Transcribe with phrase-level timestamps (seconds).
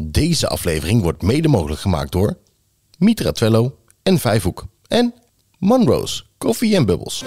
[0.00, 2.38] Deze aflevering wordt mede mogelijk gemaakt door
[2.98, 5.14] Mitra Twello en Vijfhoek en
[5.58, 7.18] Monroe's Coffee and Bubbles.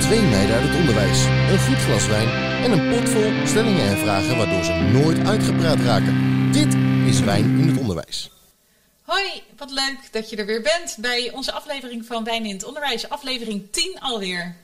[0.00, 2.28] Twee meiden uit het onderwijs, een goed glas wijn
[2.64, 6.14] en een pot vol stellingen en vragen waardoor ze nooit uitgepraat raken.
[6.52, 6.74] Dit
[7.06, 8.30] is Wijn in het Onderwijs.
[9.12, 12.64] Hoi, wat leuk dat je er weer bent bij onze aflevering van Wijn in het
[12.64, 13.08] Onderwijs.
[13.08, 14.56] Aflevering 10 alweer.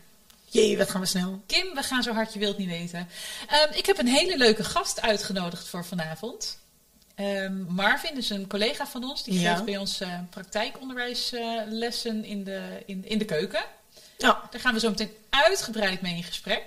[0.45, 1.43] Jee, wat gaan we snel.
[1.47, 3.09] Kim, we gaan zo hard je wilt niet weten.
[3.49, 6.59] Ehm, ik heb een hele leuke gast uitgenodigd voor vanavond.
[7.15, 9.25] Ehm, Marvin is een collega van ons.
[9.25, 9.53] Die Ja.
[9.53, 13.65] geeft bij ons eh, praktijkonderwijslessen in, de, in, in de keuken.
[14.19, 16.65] Ja, Daar gaan we zo meteen uitgebreid mee in gesprek.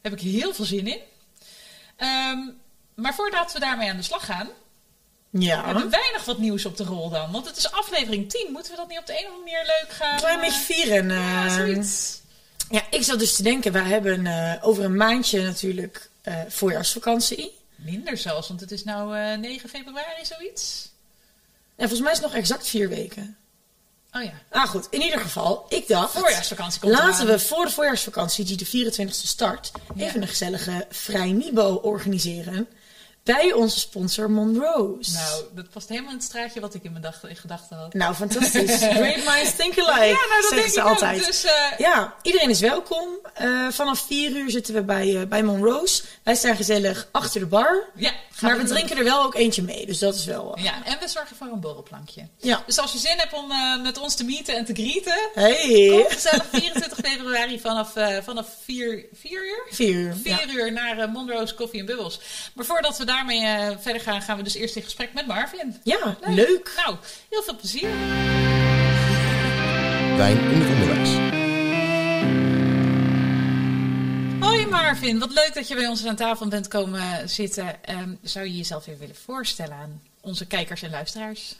[0.00, 1.00] Daar heb ik heel veel zin in.
[1.96, 2.38] Ehm,
[2.94, 4.48] maar voordat we daarmee aan de slag gaan,
[5.40, 5.64] ja.
[5.64, 7.32] hebben wij nog wat nieuws op de rol dan.
[7.32, 8.48] Want het is aflevering 10.
[8.52, 10.12] Moeten we dat niet op de een of andere manier leuk gaan?
[10.12, 11.08] Een klein beetje vieren.
[11.08, 12.20] Ja, eh, zoiets.
[12.70, 17.60] ja, ik zat dus te denken, wij hebben eh, over een maandje natuurlijk eh, voorjaarsvakantie.
[17.76, 20.90] Minder zelfs, want het is nou eh 9 februari zoiets.
[21.76, 23.36] En volgens mij is het nog exact vier weken.
[24.12, 26.12] Oh ja, Ah goed, in ieder geval, ik dacht...
[26.12, 30.04] voorjaarsvakantie komt Laten we voor de voorjaarsvakantie, die de 24e start, Ja.
[30.04, 32.68] even een gezellige vrij Nibo organiseren.
[33.24, 35.12] Bij onze sponsor Monroe's.
[35.12, 37.94] Nou, dat past helemaal in het straatje wat ik in mijn dag, in gedachten had.
[37.94, 38.76] Nou, fantastisch.
[38.98, 41.20] Great minds think alike, ja, nou dat zeggen ze altijd.
[41.20, 41.26] ook.
[41.26, 43.08] Dus eh, Ja, iedereen is welkom.
[43.34, 46.04] Eh, vanaf 4 uur zitten we bij, eh, bij Monroe's.
[46.22, 47.90] Wij staan gezellig achter de bar.
[47.94, 50.58] ja, Maar we drinken er wel ook eentje mee, dus dat is wel.
[50.58, 52.28] Ja, en we zorgen voor een borrelplankje.
[52.38, 52.62] ja.
[52.66, 55.88] Dus als je zin hebt om met ons te meeten en te greeten, Hey.
[55.90, 57.92] kom gezellig 24 februari vanaf,
[58.24, 59.62] vanaf 4, 4 uur.
[59.70, 60.14] 4 uur.
[60.22, 60.52] 4 Ja.
[60.54, 62.20] uur naar Monroe's Coffee and Bubbles.
[62.54, 65.76] Maar voordat we daarmee eh, verder gaan, gaan we dus eerst in gesprek met Marvin.
[65.82, 66.72] ja, leuk.
[66.76, 66.96] Nou,
[67.30, 67.88] heel veel plezier.
[70.16, 71.10] Wijn in het Onderwijs.
[74.40, 77.84] Hoi Marvin, wat leuk dat je bij ons aan tafel bent komen zitten.
[77.84, 81.54] Ehm, zou je jezelf weer willen voorstellen aan onze kijkers en luisteraars?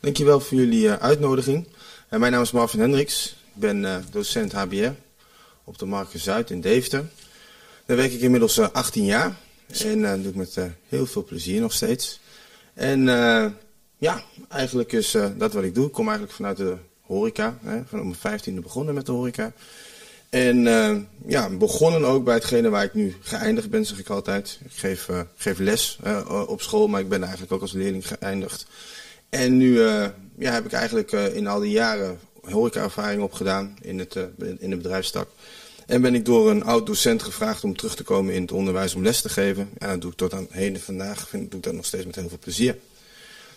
[0.00, 1.68] Dankjewel voor jullie eh, uitnodiging.
[2.08, 3.26] Eh, mijn naam is Marvin Hendricks.
[3.26, 4.90] Ik ben eh, docent HBR
[5.64, 7.04] op de Marken Zuid in Deventer.
[7.86, 9.36] Daar werk ik inmiddels eh, 18 jaar.
[9.66, 12.20] En eh, doe ik met eh, heel veel plezier nog steeds.
[12.74, 13.46] En eh,
[13.96, 15.86] ja, eigenlijk is dat wat ik doe.
[15.86, 17.58] Ik kom eigenlijk vanuit de horeca.
[17.62, 19.52] Hè, van om mijn vijftiende begonnen met de horeca.
[20.28, 20.64] En
[21.26, 24.58] ja, begonnen ook bij hetgene waar ik nu geëindigd ben, zeg ik altijd.
[24.64, 25.98] Ik geef, geef les
[26.46, 28.66] op school, maar ik ben eigenlijk ook als leerling geëindigd.
[29.28, 29.80] En nu
[30.38, 34.14] ja, heb ik eigenlijk in al die jaren horeca-ervaring opgedaan in, het,
[34.58, 35.28] in de bedrijfstak.
[35.86, 38.94] En ben ik door een oud docent gevraagd om terug te komen in het onderwijs
[38.94, 39.70] om les te geven.
[39.78, 41.28] En dat doe ik tot aan heden vandaag.
[41.28, 42.78] Vind, doe ik dat nog steeds met heel veel plezier.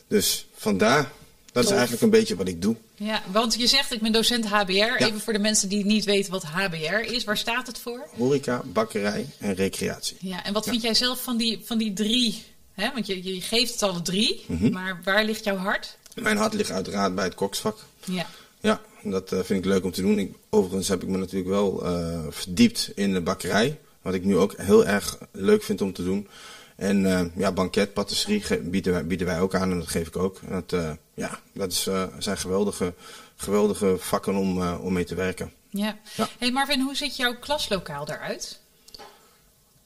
[0.08, 1.12] Dus vandaar,
[1.52, 2.76] dat is eigenlijk een beetje wat ik doe.
[2.96, 4.72] Ja, want je zegt ik ben docent HBR.
[5.04, 7.24] Even voor de mensen die niet weten wat HBR is.
[7.24, 8.08] Waar staat het voor?
[8.18, 10.18] Horeca, bakkerij en recreatie.
[10.20, 12.44] Ja, en wat vind jij zelf van die, van die drie?
[12.74, 12.92] Hè?
[12.94, 14.72] Want je, je geeft het alle drie, Mhm.
[14.72, 15.98] maar waar ligt jouw hart?
[16.16, 17.78] Mijn hart ligt uiteraard bij het koksvak.
[18.06, 18.26] Ja,
[18.68, 20.20] Ja, dat eh, vind ik leuk om te doen.
[20.20, 23.80] Ik, overigens heb ik me natuurlijk wel eh, verdiept in de bakkerij.
[24.02, 26.28] Wat ik nu ook heel erg leuk vind om te doen.
[26.76, 30.18] En eh, ja, banket, patisserie bieden wij, bieden wij ook aan en dat geef ik
[30.18, 30.40] ook.
[30.50, 32.94] Dat, ja, dat is, zijn geweldige,
[33.36, 35.54] geweldige vakken om, om mee te werken.
[35.70, 35.98] ja.
[36.16, 36.30] Ja.
[36.38, 38.60] hey Marvin, hoe ziet jouw klaslokaal eruit?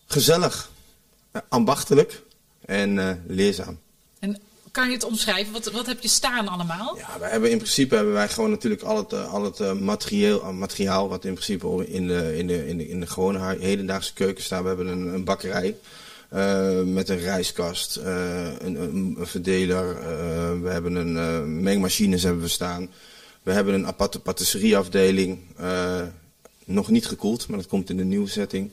[0.06, 0.72] Gezellig,
[1.50, 2.22] ambachtelijk
[2.66, 3.80] en leerzaam.
[4.72, 5.54] Kan je het omschrijven?
[5.54, 6.98] Wat, wat heb je staan allemaal?
[6.98, 9.74] Ja, wij hebben in principe hebben wij gewoon natuurlijk al het, eh, al het eh,
[9.74, 13.58] materieel, eh, materiaal wat in principe in de, in de, in de, in de gewone
[13.60, 14.62] hedendaagse keuken staat.
[14.62, 15.76] We hebben een, een bakkerij
[16.86, 19.96] met een rijskast, een, een, verdeler.
[20.62, 22.90] we hebben een mengmachines hebben we staan.
[23.44, 25.40] We hebben een aparte patisserieafdeling.
[26.66, 28.72] nog niet gekoeld, maar dat komt in de nieuwe setting.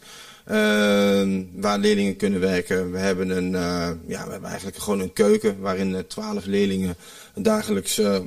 [0.48, 2.92] Ehm, waar leerlingen kunnen werken.
[2.92, 6.96] We hebben, een, eh, ja, we hebben eigenlijk gewoon een keuken waarin twaalf leerlingen
[7.34, 8.22] dagelijks eh, eh,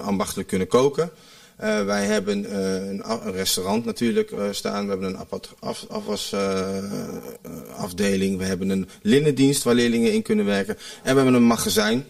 [0.00, 1.10] ambachtelijk kunnen koken.
[1.56, 4.84] Eh, wij hebben eh, een, restaurant natuurlijk eh, staan.
[4.84, 8.38] We hebben een apart af, afwasafdeling.
[8.38, 10.76] we hebben een linnendienst waar leerlingen in kunnen werken.
[11.02, 12.06] En we hebben een magazijn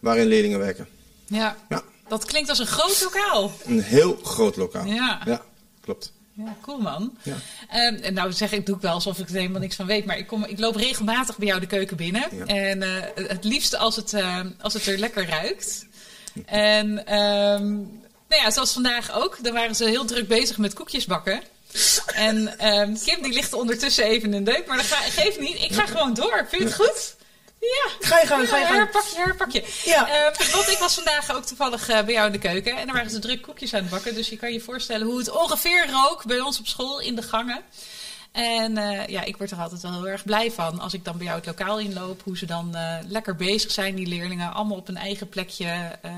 [0.00, 0.88] waarin leerlingen werken.
[1.26, 3.52] Ja, Ja, dat klinkt als een groot lokaal.
[3.64, 4.86] een heel groot lokaal.
[4.86, 5.20] Ja.
[5.24, 5.42] ja
[5.80, 6.12] klopt.
[6.44, 7.16] Ja, cool man.
[7.22, 7.36] Ja.
[7.68, 10.04] Ehm, en nou zeg ik, doe ik wel alsof ik er helemaal niks van weet.
[10.04, 12.24] Maar ik, kom, ik loop regelmatig bij jou de keuken binnen.
[12.32, 12.44] Ja.
[12.44, 15.86] En eh, het liefst als het, eh, als het er lekker ruikt.
[16.46, 17.72] En ehm,
[18.28, 19.38] nou ja, zoals vandaag ook.
[19.42, 21.42] Dan waren ze heel druk bezig met koekjes bakken.
[22.14, 24.66] En ehm, Kim die ligt ondertussen even in een deuk.
[24.66, 25.62] Maar dat ga, geeft niet.
[25.62, 26.46] Ik ga gewoon door.
[26.48, 27.16] Vind je het goed?
[27.62, 28.08] Ja.
[28.08, 28.76] Ga je gang, ga je gang.
[28.76, 29.64] herpak je, herpak je.
[29.84, 30.08] Ja.
[30.08, 32.76] Eh, want ik was vandaag ook toevallig eh, bij jou in de keuken.
[32.76, 34.14] En daar waren ze druk koekjes aan het bakken.
[34.14, 37.22] Dus je kan je voorstellen hoe het ongeveer rook bij ons op school in de
[37.22, 37.62] gangen.
[38.32, 41.16] En eh, ja, ik word er altijd wel heel erg blij van als ik dan
[41.16, 42.22] bij jou het lokaal inloop.
[42.22, 44.52] Hoe ze dan eh, lekker bezig zijn, die leerlingen.
[44.52, 45.66] Allemaal op een eigen plekje
[46.02, 46.12] eh,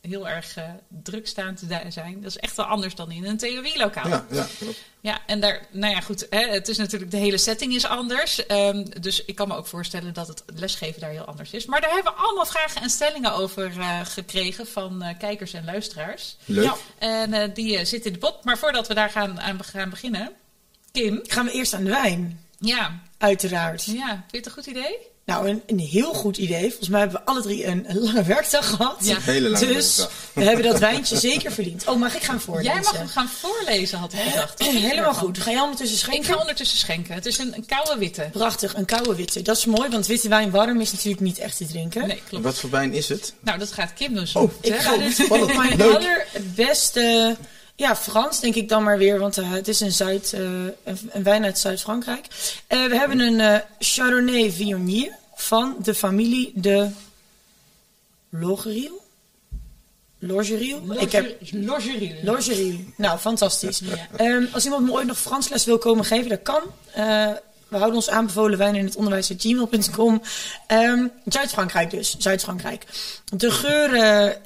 [0.00, 2.14] heel erg druk staan te zijn.
[2.20, 4.08] Dat is echt wel anders dan in een theorielokaal.
[4.08, 4.82] Ja, ja, klopt.
[5.00, 6.26] Ja, en daar, nou ja, goed.
[6.30, 8.46] Hè, het is natuurlijk, de hele setting is anders.
[8.46, 11.66] Ehm, dus ik kan me ook voorstellen dat het lesgeven daar heel anders is.
[11.66, 13.72] Maar daar hebben we allemaal vragen en stellingen over
[14.04, 16.36] gekregen van kijkers en luisteraars.
[16.44, 16.64] Leuk.
[16.64, 16.76] Ja.
[16.98, 18.44] En die zitten in de pot.
[18.44, 20.32] Maar voordat we daar gaan, aan gaan beginnen,
[20.92, 21.20] Kim.
[21.22, 23.84] Gaan we eerst aan de wijn, Ja, uiteraard.
[23.84, 24.96] ja, vind je het een goed idee?
[25.24, 26.68] Nou, een, een heel goed idee.
[26.68, 28.96] Volgens mij hebben we alle drie een, een lange werkdag gehad.
[29.00, 29.14] Ja.
[29.16, 30.16] Een hele lange Dus werkdag.
[30.32, 31.86] we hebben dat wijntje zeker verdiend.
[31.88, 32.72] Oh, mag ik gaan voorlezen?
[32.72, 34.64] Jij mag hem gaan voorlezen, had ik gedacht.
[34.64, 35.38] Je Helemaal goed.
[35.38, 36.34] Ga jij ondertussen Ik schenken?
[36.34, 37.14] ga ondertussen schenken.
[37.14, 38.28] Het is een, een koude witte.
[38.32, 39.42] Prachtig, een koude witte.
[39.42, 42.06] Dat is mooi, want witte wijn warm is natuurlijk niet echt te drinken.
[42.08, 42.44] Nee, klopt.
[42.44, 43.34] Wat voor wijn is het?
[43.40, 45.56] Nou, dat gaat Kim dus Oh, Ik ga dit Spannend.
[45.56, 47.36] mijn allerbeste...
[47.74, 50.40] Ja, Frans denk ik dan maar weer, want eh, het is een, Zuid, eh,
[50.84, 52.26] een, een wijn uit Zuid-Frankrijk.
[52.66, 56.88] Eh, we hebben een Chardonnay Viognier van de familie de
[58.28, 59.00] Logeriel.
[60.18, 61.00] Logeriel?
[61.00, 62.16] Ik heb Logerie.
[62.22, 62.78] Logeriel.
[62.96, 63.82] Nou, fantastisch.
[64.16, 66.62] Ehm, als iemand me ooit nog Fransles wil komen geven, dat kan.
[67.68, 70.22] We houden ons aanbevolen wijn in het onderwijs gmail.com.
[70.66, 72.16] Ehm, Zuid-Frankrijk dus.
[72.18, 72.84] Zuid-Frankrijk.
[73.24, 74.36] De geuren,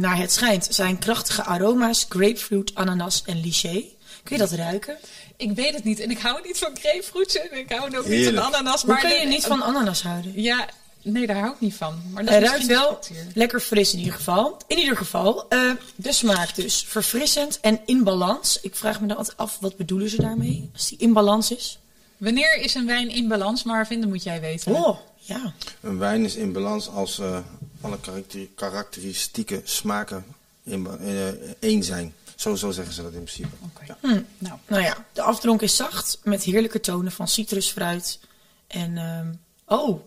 [0.00, 2.06] naar het schijnt, zijn krachtige aroma's.
[2.08, 3.96] Grapefruit, ananas en lychee.
[4.22, 4.96] Kun je dat ruiken?
[5.36, 6.00] Ik weet het niet.
[6.00, 8.82] En ik hou niet van grapefruits en ik hou ook niet van ananas.
[8.82, 10.42] Hoe Maar kun je niet van ananas houden?
[10.42, 10.68] Ja,
[11.02, 12.02] nee, daar hou ik niet van.
[12.12, 13.00] Maar dat Hij is ruikt wel
[13.34, 14.56] lekker fris in ieder geval.
[14.66, 16.84] In ieder geval, eh, de smaak dus.
[16.88, 18.60] Verfrissend en in balans.
[18.60, 20.70] Ik vraag me dan altijd af, wat bedoelen ze daarmee?
[20.72, 21.78] Als die in balans is?
[22.16, 23.62] Wanneer is een wijn in balans?
[23.62, 24.74] Maar vinden moet jij weten.
[24.74, 25.52] Oh, ja.
[25.80, 27.38] Een wijn is in balans als eh,
[27.82, 30.24] alle karakter- karakteristieke smaken
[30.62, 32.14] in eh, één zijn.
[32.36, 33.56] Zo, zo zeggen ze dat in principe.
[33.64, 33.84] Oké.
[33.86, 34.22] Ja.
[34.38, 38.20] Nou, Nou ja, de afdronk is zacht met heerlijke tonen van citrusfruit.
[38.66, 39.32] En, ehm,
[39.64, 40.00] oh,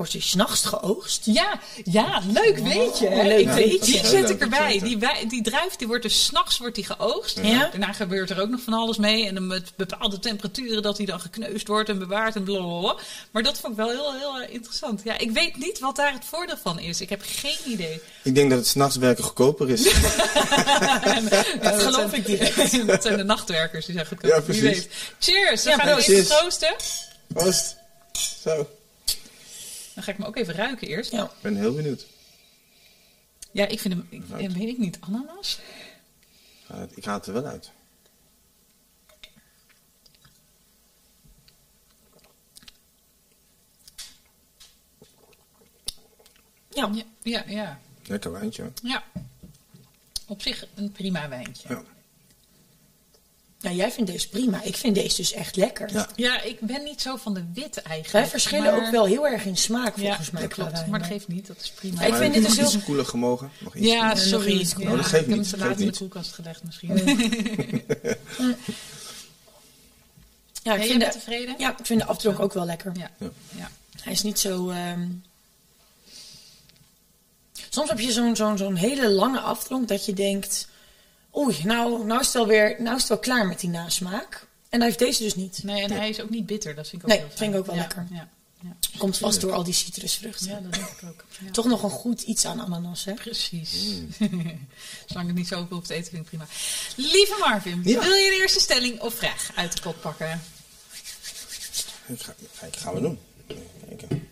[0.00, 1.20] wordt hij s'nachts geoogst?
[1.24, 3.08] ja, ja, leuk weet je.
[3.08, 3.22] hè?
[3.22, 3.92] leuk weet je.
[3.92, 4.78] Die zet ik erbij.
[4.78, 7.38] Die, wij- die druif die wordt dus s'nachts wordt die geoogst.
[7.42, 7.68] Ja.
[7.70, 9.26] Daarna gebeurt er ook nog van alles mee.
[9.26, 12.96] En dan met bepaalde temperaturen dat hij dan gekneusd wordt en bewaard en blablabla.
[13.30, 15.00] Maar dat vond ik wel heel, heel eh, interessant.
[15.04, 17.00] Ja, ik weet niet wat daar het voordeel van is.
[17.00, 18.00] Ik heb geen idee.
[18.22, 19.82] Ik denk dat het s'nachts werken goedkoper is.
[21.60, 22.86] dat geloof zijn- ik direct.
[22.86, 24.30] dat zijn de nachtwerkers die zijn goedkoop.
[24.30, 24.62] Ja, Wie precies.
[24.62, 24.88] weet.
[25.18, 25.62] Cheers.
[25.62, 26.14] Ja, gaan we precies.
[26.14, 26.74] even troosten.
[27.34, 27.76] Proost.
[28.44, 28.66] Zo,
[30.00, 31.10] Dan ga ik me ook even ruiken eerst.
[31.10, 31.24] Ja.
[31.24, 32.06] ik ben heel benieuwd.
[33.52, 35.60] Ja, ik vind hem, ik, ja, weet ik niet, ananas?
[36.72, 37.70] Uh, ik haal het er wel uit.
[46.68, 46.90] Ja.
[46.92, 47.80] Ja, ja, ja.
[48.06, 48.72] Lekker wijntje.
[48.82, 49.04] ja.
[50.26, 51.68] Op zich een prima wijntje.
[51.68, 51.84] Ja.
[53.60, 54.62] Nou, jij vindt deze prima.
[54.62, 55.92] Ik vind deze dus echt lekker.
[55.92, 56.08] Ja.
[56.16, 58.12] Ja, ik ben niet zo van de witte eigenlijk.
[58.12, 60.46] Wij verschillen maar- ook wel heel erg in smaak, Ja, volgens mij.
[60.46, 60.86] klopt.
[60.86, 62.00] Maar dat geeft niet, dat is prima.
[62.00, 63.50] Ja, ik vind het dit dus heel- iets koeler gemogen.
[63.58, 63.86] Nog iets.
[63.86, 64.58] Ja, nog sorry.
[64.60, 64.74] iets.
[64.78, 66.88] Ja, Oh, dat geeft ik heb niet, hem te laat in de koelkast gelegd misschien.
[70.62, 71.54] Ja, ik jij vind bent de, tevreden?
[71.58, 72.92] ja, ik vind de afdronk ook wel lekker.
[72.96, 73.10] Ja.
[73.18, 73.30] Ja.
[73.56, 73.70] ja.
[74.02, 74.70] Hij is niet zo...
[74.70, 75.06] ehm,
[77.70, 80.68] Soms heb je zo'n zo'n zo'n hele lange afdronk dat je denkt...
[81.36, 84.46] Oei, nou, nou, is het nou is het wel klaar met die nasmaak.
[84.68, 85.62] En dat heeft deze dus niet.
[85.62, 86.74] Nee, en hij is ook niet bitter.
[86.74, 87.38] Dat vind ik ook Nee, heel fijn.
[87.38, 88.06] vind ik ook wel Ja, lekker.
[88.10, 88.28] Ja,
[88.62, 88.76] ja.
[88.98, 90.48] Komt vast door al die citrusvruchten.
[90.48, 91.24] ja, dat denk ik ook.
[91.44, 91.50] Ja.
[91.50, 93.14] Toch nog een goed iets aan ananas, hè?
[93.14, 93.72] Precies.
[94.18, 94.68] Mm.
[95.06, 96.46] Zolang ik niet zo hoef te eten, vind ik prima.
[96.96, 98.00] Lieve Marvin, Ja.
[98.00, 100.42] wil je de eerste stelling of vraag uit de pot pakken?
[102.06, 102.34] Ik ga,
[102.66, 103.18] ik ga we doen.
[103.88, 104.28] Kijken.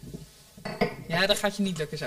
[1.09, 2.07] Ja, dat gaat je niet lukken zo.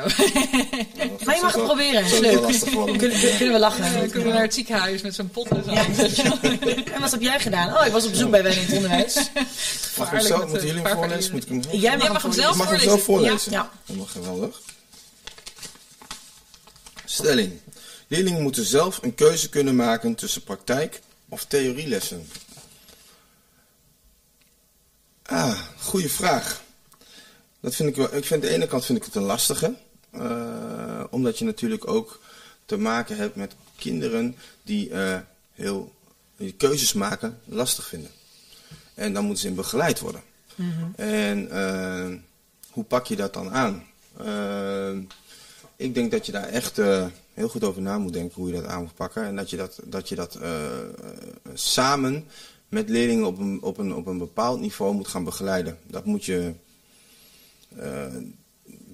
[1.26, 2.04] Maar je mag het proberen.
[2.04, 2.98] Dat Is leuk.
[2.98, 3.94] Kunnen, kunnen we lachen.
[3.94, 5.72] Dan kunnen we naar het ziekenhuis met zo'n pot en zo.
[5.72, 5.86] Ja.
[6.94, 7.78] En wat heb jij gedaan?
[7.78, 9.16] Oh, ik was op bezoek bij Wijn in het Onderwijs.
[9.98, 11.32] Mag ik met Moeten jullie hem voorlezen?
[11.32, 11.62] Moet ik hem?
[11.80, 13.00] Jij mag, Jij mag hem zelf Ik mag hem voorlezen.
[13.00, 13.52] zo voorlezen.
[13.52, 13.72] Ja.
[13.86, 14.62] Helemaal geweldig.
[17.06, 17.60] Stelling.
[18.08, 22.30] Leerlingen moeten zelf een keuze kunnen maken tussen praktijk of theorielessen.
[25.26, 26.62] Ah, goede vraag.
[27.62, 28.06] Dat vind ik wel.
[28.16, 29.76] Ik vind aan de ene kant vind ik het een lastige.
[30.12, 32.20] eh, omdat je natuurlijk ook
[32.66, 35.20] te maken hebt met kinderen die eh,
[35.54, 35.92] heel
[36.38, 38.12] die keuzes maken lastig vinden.
[38.94, 40.22] En dan moeten ze in begeleid worden.
[40.96, 42.10] En eh,
[42.72, 43.84] hoe pak je dat dan aan?
[45.76, 46.78] Ik denk dat je daar echt
[47.34, 49.24] heel goed over na moet denken hoe je dat aan moet pakken.
[49.24, 50.40] En dat je dat, dat, je dat
[51.54, 52.28] samen
[52.70, 55.78] met leerlingen op een, op, een, op een bepaald niveau moet gaan begeleiden.
[55.88, 56.54] Dat moet je.
[57.78, 58.06] Eh,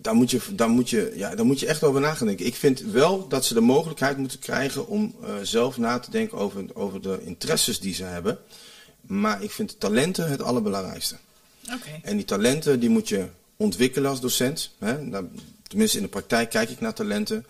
[0.01, 2.46] daar, moet je, daar, moet je, ja, daar moet je echt over nadenken.
[2.46, 6.38] Ik vind wel dat ze de mogelijkheid moeten krijgen om uh, zelf na te denken
[6.38, 8.39] over, over de interesses die ze hebben.
[9.01, 11.15] Maar ik vind talenten het allerbelangrijkste.
[11.74, 12.00] Oké.
[12.01, 14.72] En die talenten die moet je ontwikkelen als docent.
[14.79, 15.01] Hè?
[15.01, 15.25] Nou,
[15.67, 17.46] tenminste in de praktijk kijk ik naar talenten.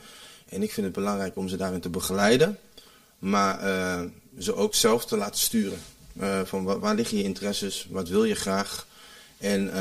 [0.49, 2.57] En ik vind het belangrijk om ze daarin te begeleiden.
[3.19, 4.01] Maar uh,
[4.39, 5.79] ze ook zelf te laten sturen.
[6.21, 7.87] Uh, van waar, waar, liggen je interesses?
[7.89, 8.87] Wat wil je graag?
[9.37, 9.71] En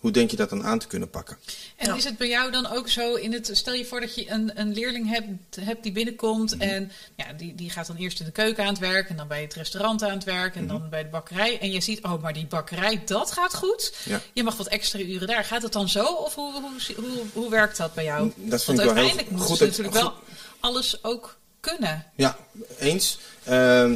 [0.00, 1.38] hoe denk je dat dan aan te kunnen pakken?
[1.76, 3.50] En is het bij jou dan ook zo in het.
[3.52, 6.54] Stel je voor dat je een, een leerling hebt, hebt die binnenkomt.
[6.54, 6.70] Mm -hmm.
[6.70, 9.08] En ja, die, die gaat dan eerst in de keuken aan het werk.
[9.08, 10.54] En dan bij het restaurant aan het werk.
[10.54, 10.78] En mm -hmm.
[10.78, 11.58] dan bij de bakkerij.
[11.60, 13.94] En je ziet, oh, maar die bakkerij, dat gaat goed.
[14.04, 14.20] Ja.
[14.32, 15.44] Je mag wat extra uren daar.
[15.44, 16.04] Gaat het dan zo?
[16.04, 18.32] Of hoe, hoe, hoe, hoe werkt dat bij jou?
[18.36, 20.14] Dat vind Want ik uiteindelijk moeten ze natuurlijk wel
[20.60, 22.06] alles ook kunnen.
[22.14, 22.36] Ja,
[22.78, 23.18] eens.
[23.48, 23.92] Uh,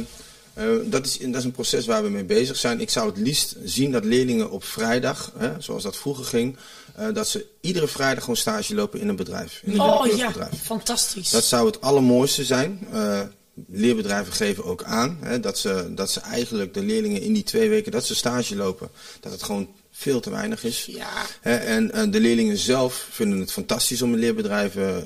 [0.57, 2.81] uh, dat, is, dat is een proces waar we mee bezig zijn.
[2.81, 6.57] Ik zou het liefst zien dat leerlingen op vrijdag, hè, zoals dat vroeger ging,
[6.99, 9.61] uh, dat ze iedere vrijdag gewoon stage lopen in een bedrijf.
[9.63, 11.29] In een oh ja, fantastisch.
[11.29, 12.87] Dat zou het allermooiste zijn.
[12.93, 13.21] Uh,
[13.67, 17.69] leerbedrijven geven ook aan hè, dat, ze, dat ze eigenlijk de leerlingen in die twee
[17.69, 20.85] weken dat ze stage lopen, dat het gewoon veel te weinig is.
[20.85, 21.25] Ja.
[21.41, 25.05] Hè, en de leerlingen zelf vinden het fantastisch om in leerbedrijven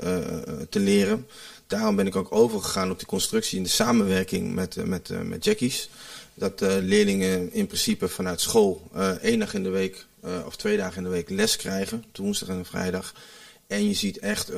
[0.69, 1.27] te leren.
[1.67, 5.21] Daarom ben ik ook overgegaan op die constructie in de samenwerking met, uh, met, uh,
[5.21, 5.89] met Jackies.
[6.33, 10.05] Dat uh, leerlingen in principe vanuit school één dag in de week
[10.45, 12.03] of twee dagen in de week les krijgen.
[12.15, 13.13] Woensdag en vrijdag.
[13.67, 14.51] En je ziet echt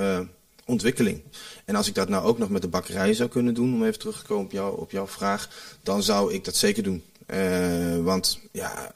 [0.66, 1.22] ontwikkeling.
[1.66, 4.00] En als ik dat nou ook nog met de bakkerij zou kunnen doen, om even
[4.00, 5.50] terug te komen op, jou, op jouw vraag,
[5.84, 7.04] dan zou ik dat zeker doen.
[8.04, 8.92] want ja,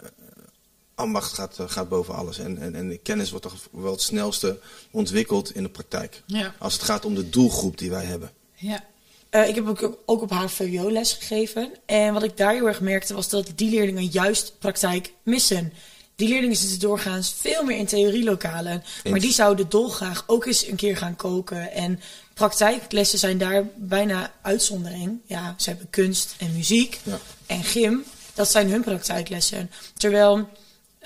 [0.96, 2.40] ambacht gaat, gaat boven alles.
[2.40, 4.60] En, en, en kennis wordt toch wel het snelste
[4.92, 6.24] ontwikkeld in de praktijk.
[6.26, 6.54] Ja.
[6.60, 8.32] Als het gaat om de doelgroep die wij hebben.
[8.54, 8.84] Ja.
[9.32, 11.72] Uh, ik heb ook, ook op HVO les gegeven.
[11.86, 15.74] En wat ik daar heel erg merkte was dat die leerlingen juist praktijk missen.
[16.16, 18.74] Die leerlingen zitten doorgaans veel meer in theorielokalen.
[18.74, 19.10] Eens.
[19.10, 21.72] Maar die zouden dolgraag ook eens een keer gaan koken.
[21.72, 22.00] En
[22.34, 25.20] praktijklessen zijn daar bijna uitzondering.
[25.26, 27.20] Ja, ze hebben kunst en muziek ja.
[27.46, 28.04] en gym.
[28.34, 29.72] Dat zijn hun praktijklessen.
[29.98, 30.50] Terwijl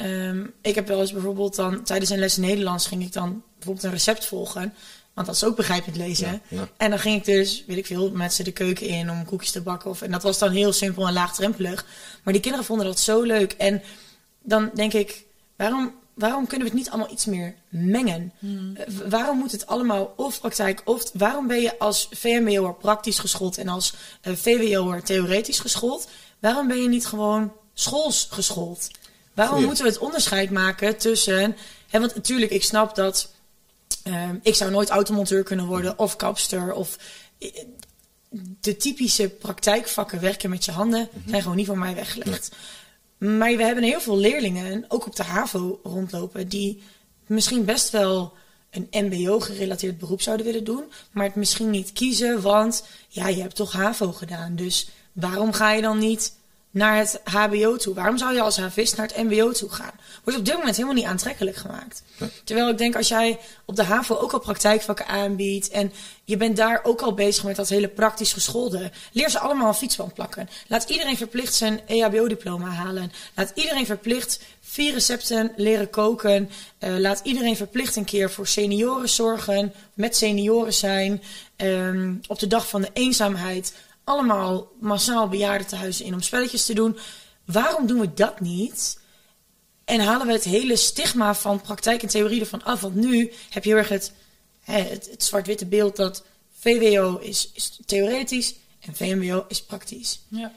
[0.02, 3.86] Um, ik heb wel eens bijvoorbeeld dan tijdens een les Nederlands ging ik dan bijvoorbeeld
[3.86, 4.74] een recept volgen.
[5.18, 6.28] Want dat is ook begrijpend lezen.
[6.28, 6.70] Ja, ja.
[6.78, 9.52] En dan ging ik dus, weet ik veel, met ze de keuken in om koekjes
[9.52, 9.90] te bakken.
[9.90, 11.86] Of, en dat was dan heel simpel en laagdrempelig.
[12.24, 13.52] Maar die kinderen vonden dat zo leuk.
[13.52, 13.82] En
[14.42, 15.26] dan denk ik,
[15.56, 18.32] waarom, waarom kunnen we het niet allemaal iets meer mengen?
[18.40, 18.76] Hmm.
[18.78, 21.12] Uh, waarom moet het allemaal of praktijk of...
[21.14, 26.08] Waarom ben je als VMBO'er praktisch geschoold en als uh, VWO'er theoretisch geschoold?
[26.40, 28.90] Waarom ben je niet gewoon schools geschoold?
[29.38, 31.56] Waarom moeten we het onderscheid maken tussen...
[31.88, 33.32] Hè, want natuurlijk, ik snap dat...
[34.04, 36.98] Uh, ik zou nooit automonteur kunnen worden of kapster of...
[38.62, 41.30] De typische praktijkvakken werken met je handen mm -hmm.
[41.30, 42.56] zijn gewoon niet voor mij weggelegd.
[43.18, 43.32] Nee.
[43.38, 46.84] Maar we hebben heel veel leerlingen, ook op de HAVO rondlopen, die
[47.26, 48.34] misschien best wel
[48.70, 53.56] een MBO-gerelateerd beroep zouden willen doen, maar het misschien niet kiezen, want ja, je hebt
[53.56, 54.56] toch HAVO gedaan.
[54.56, 56.34] Dus waarom ga je dan niet
[56.72, 57.94] naar het HBO toe.
[57.94, 59.92] Waarom zou je als havist naar het MBO toe gaan?
[60.24, 62.04] Wordt op dit moment helemaal niet aantrekkelijk gemaakt.
[62.18, 62.28] Ja.
[62.44, 65.70] Terwijl ik denk, als jij op de HAVO ook al praktijkvakken aanbiedt...
[65.70, 65.94] en
[66.24, 68.92] je bent daar ook al bezig met dat hele praktisch geschoolde...
[69.12, 70.50] leer ze allemaal een fietsband plakken.
[70.68, 73.12] Laat iedereen verplicht zijn EHBO-diploma halen.
[73.36, 76.50] Laat iedereen verplicht vier recepten leren koken.
[76.80, 79.74] Uh, laat iedereen verplicht een keer voor senioren zorgen.
[79.94, 81.24] Met senioren zijn.
[81.58, 83.74] Um, op de dag van de eenzaamheid
[84.08, 86.98] allemaal massaal bejaardentehuizen in om spelletjes te doen.
[87.46, 89.00] Waarom doen we dat niet?
[89.86, 92.82] En halen we het hele stigma van praktijk en theorie ervan af?
[92.82, 94.12] Want nu heb je heel erg het,
[94.62, 96.24] het, het zwart-witte beeld dat
[96.60, 100.20] VWO is, is theoretisch en VMBO is praktisch.
[100.28, 100.52] Ja.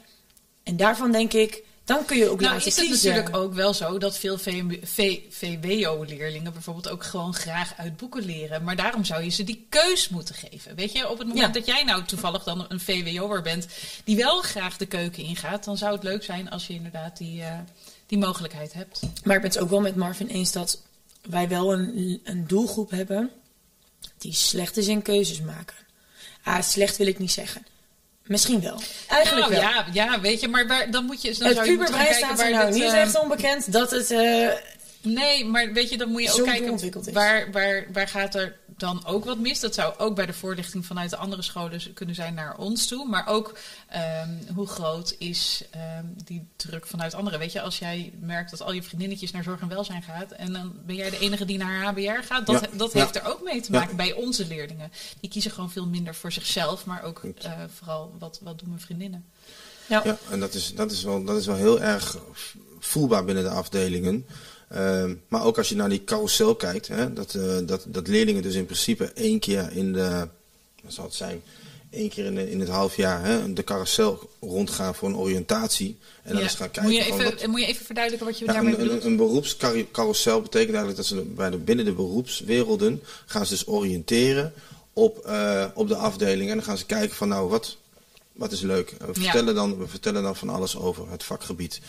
[0.63, 3.73] En daarvan denk ik, dan kun je ook nou, laten is het natuurlijk ook wel
[3.73, 4.37] zo dat veel
[5.29, 8.63] VWO-leerlingen bijvoorbeeld ook gewoon graag uit boeken leren.
[8.63, 10.75] Maar daarom zou je ze die keus moeten geven.
[10.75, 11.59] Weet je, op het moment Ja.
[11.59, 13.67] dat jij nou toevallig dan een VWO'er bent
[14.03, 17.39] die wel graag de keuken ingaat, dan zou het leuk zijn als je inderdaad die,
[17.39, 17.59] uh,
[18.05, 18.99] die mogelijkheid hebt.
[19.23, 20.81] Maar ik ben het ook wel met Marvin eens dat
[21.21, 23.31] wij wel een, een doelgroep hebben
[24.17, 25.75] die slecht is in keuzes maken.
[26.43, 27.65] Ah, slecht wil ik niet zeggen.
[28.23, 28.81] Misschien wel.
[29.07, 29.71] Eigenlijk nou, wel.
[29.71, 32.05] Ja, ja, weet je, maar waar, dan moet je, dan het zou je moeten gaan
[32.05, 34.11] puberbrein kijken staat er waar nou niet eh, echt onbekend dat het...
[34.11, 34.47] eh,
[35.01, 38.59] Nee, maar weet je, dan moet je Zo ook kijken waar, waar, waar gaat er
[38.81, 39.59] dan ook wat mis.
[39.59, 43.09] Dat zou ook bij de voorlichting vanuit de andere scholen kunnen zijn naar ons toe.
[43.09, 47.39] Maar ook ehm, hoe groot is ehm, die druk vanuit anderen.
[47.39, 50.31] Weet je, als jij merkt dat al je vriendinnetjes naar zorg en welzijn gaat...
[50.31, 52.45] en dan ben jij de enige die naar HBR gaat...
[52.45, 52.99] dat, Ja, dat ja.
[52.99, 53.79] heeft er ook mee te Ja.
[53.79, 54.91] maken bij onze leerlingen.
[55.19, 56.85] Die kiezen gewoon veel minder voor zichzelf...
[56.85, 59.25] maar ook eh, vooral wat, wat doen mijn vriendinnen.
[59.87, 60.01] ja.
[60.05, 62.17] Ja, en dat is, dat is, wel, dat is wel heel erg
[62.79, 64.25] voelbaar binnen de afdelingen.
[64.71, 68.41] Ehm, maar ook als je naar die carousel kijkt, hè, dat, eh, dat, dat leerlingen
[68.41, 70.27] dus in principe één keer in de,
[70.83, 71.41] wat zal het zijn,
[71.89, 75.97] één keer in, de- in het half jaar hè, de carousel rondgaan voor een oriëntatie.
[76.23, 76.43] En dan Ja.
[76.43, 78.73] eens gaan kijken moet, je even, wat- moet je even verduidelijken wat je ja, daarmee
[78.73, 79.03] een, bedoelt?
[79.03, 83.67] een, een beroepscarousel betekent eigenlijk dat ze bij de, binnen de beroepswerelden gaan ze dus
[83.67, 84.53] oriënteren
[84.93, 86.49] op, eh, op de afdeling.
[86.49, 87.77] En dan gaan ze kijken van nou, wat,
[88.31, 88.89] wat is leuk.
[88.99, 89.21] En We, Ja.
[89.21, 91.79] vertellen dan, we vertellen dan van alles over het vakgebied.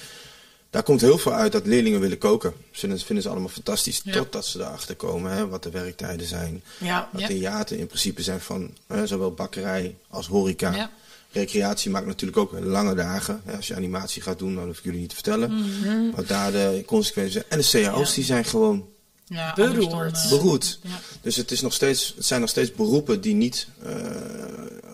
[0.72, 2.52] Daar komt heel veel uit dat leerlingen willen koken.
[2.70, 4.00] Ze dat vinden ze allemaal fantastisch.
[4.04, 4.12] Ja.
[4.12, 6.62] Totdat ze erachter komen hè, wat de werktijden zijn.
[6.78, 7.08] Ja.
[7.12, 7.64] Wat Ja.
[7.64, 10.74] de in principe zijn van hè, zowel bakkerij als horeca.
[10.74, 10.90] Ja.
[11.32, 13.40] Recreatie maakt natuurlijk ook lange dagen.
[13.44, 15.52] Hè, Als je animatie gaat doen, dan hoef ik jullie niet te vertellen.
[15.54, 16.10] Mhm.
[16.16, 17.44] Wat daar de consequenties zijn.
[17.48, 18.14] En de cao's Ja.
[18.14, 18.88] die zijn gewoon
[19.26, 20.26] Ja, Beroerd.
[20.28, 20.78] beroerd.
[20.82, 21.00] ja.
[21.22, 23.94] Dus het, is nog steeds, het zijn nog steeds beroepen die niet eh,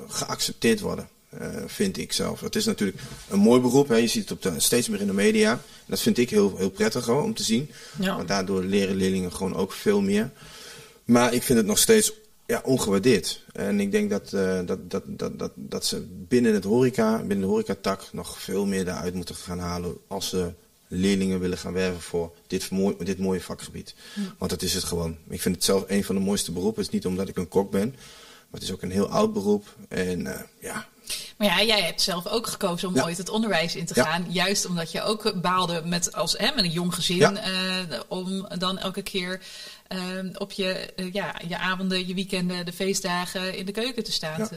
[0.08, 1.08] geaccepteerd worden.
[1.28, 2.40] Eh, vind ik zelf.
[2.40, 3.88] Het is natuurlijk een mooi beroep.
[3.88, 3.96] Hè.
[3.96, 5.50] Je ziet het op de, steeds meer in de media.
[5.52, 7.70] En dat vind ik heel, heel prettig hoor, om te zien.
[7.98, 8.16] Ja.
[8.16, 10.30] Want daardoor leren leerlingen gewoon ook veel meer.
[11.04, 12.12] Maar ik vind het nog steeds
[12.46, 13.42] ja, ongewaardeerd.
[13.52, 17.40] En ik denk dat, eh, dat, dat, dat, dat, dat ze binnen, het horeca, binnen
[17.40, 20.52] de horecatak nog veel meer daaruit moeten gaan halen als ze
[20.88, 23.94] leerlingen willen gaan werven voor dit, mooi, dit mooie vakgebied.
[24.38, 25.16] Want dat is het gewoon.
[25.28, 26.82] Ik vind het zelf een van de mooiste beroepen.
[26.82, 29.32] Het is niet omdat ik een kok ben, maar het is ook een heel oud
[29.32, 29.76] beroep.
[29.88, 30.88] En eh, ja,
[31.36, 33.02] Maar ja, jij hebt zelf ook gekozen om Ja.
[33.04, 34.04] ooit het onderwijs in te Ja.
[34.04, 34.26] gaan.
[34.28, 37.16] Juist omdat je ook baalde met, als, hè, met een jong gezin.
[37.16, 37.34] Ja.
[37.34, 39.40] eh, om dan elke keer
[39.88, 39.98] eh,
[40.38, 44.48] op je, eh, ja, je avonden, je weekenden, de feestdagen in de keuken te staan.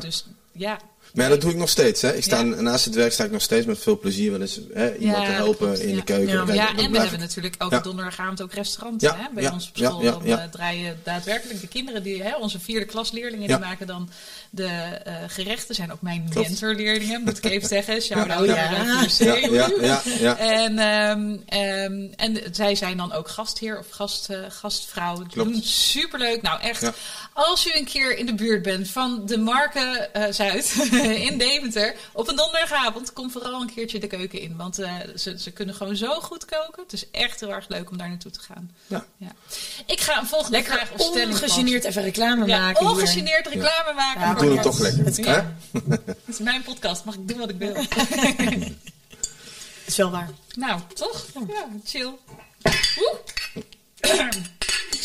[0.00, 0.78] Dus ja.
[1.14, 2.02] Maar ja, dat doe ik nog steeds.
[2.02, 2.14] Hè.
[2.14, 2.44] Ik sta, Ja.
[2.44, 5.24] Naast het werk sta ik nog steeds met veel plezier wel eens hè, iemand Ja,
[5.24, 6.54] te helpen klopt, in de keuken.
[6.54, 6.76] Ja.
[6.76, 10.02] En we hebben natuurlijk elke donderdagavond ook restauranten hè, bij ons op school.
[10.02, 14.10] dan eh, draaien daadwerkelijk de kinderen, die, hè, onze vierde klasleerlingen, die maken dan
[14.50, 15.74] de eh, gerechten.
[15.74, 18.02] Zijn ook mijn mentorleerlingen, moet ik even zeggen.
[18.06, 20.02] Shout-out Ja.
[20.20, 20.38] Ja.
[20.38, 25.14] En, ehm, ehm, en zij zijn dan ook gastheer of gast, eh, gastvrouw.
[25.14, 25.34] Klopt.
[25.34, 26.42] doen superleuk.
[26.42, 26.90] Nou, echt.
[27.32, 30.74] Als u een keer in de buurt bent van de Marken Zuid
[31.28, 34.56] in Deventer op een donderdagavond, kom vooral een keertje de keuken in.
[34.56, 36.82] Want eh, ze, ze kunnen gewoon zo goed koken.
[36.82, 38.70] Het is echt heel erg leuk om daar naartoe te gaan.
[38.86, 39.04] Ja.
[39.86, 42.94] Ik ga een volgende Lekker vraag of stelling ongegeneerd even reclame Ja, maken hier.
[42.94, 44.20] ongegeneerd reclame maken.
[44.20, 45.04] Ja, voor Doe het toch lekker.
[45.04, 45.16] Het.
[46.06, 47.74] Het is mijn podcast, mag ik doen wat ik wil.
[47.74, 48.74] Het
[49.86, 50.30] is wel waar.
[50.54, 51.26] Nou, toch?
[51.48, 52.12] Ja, chill.
[52.96, 53.18] Woe.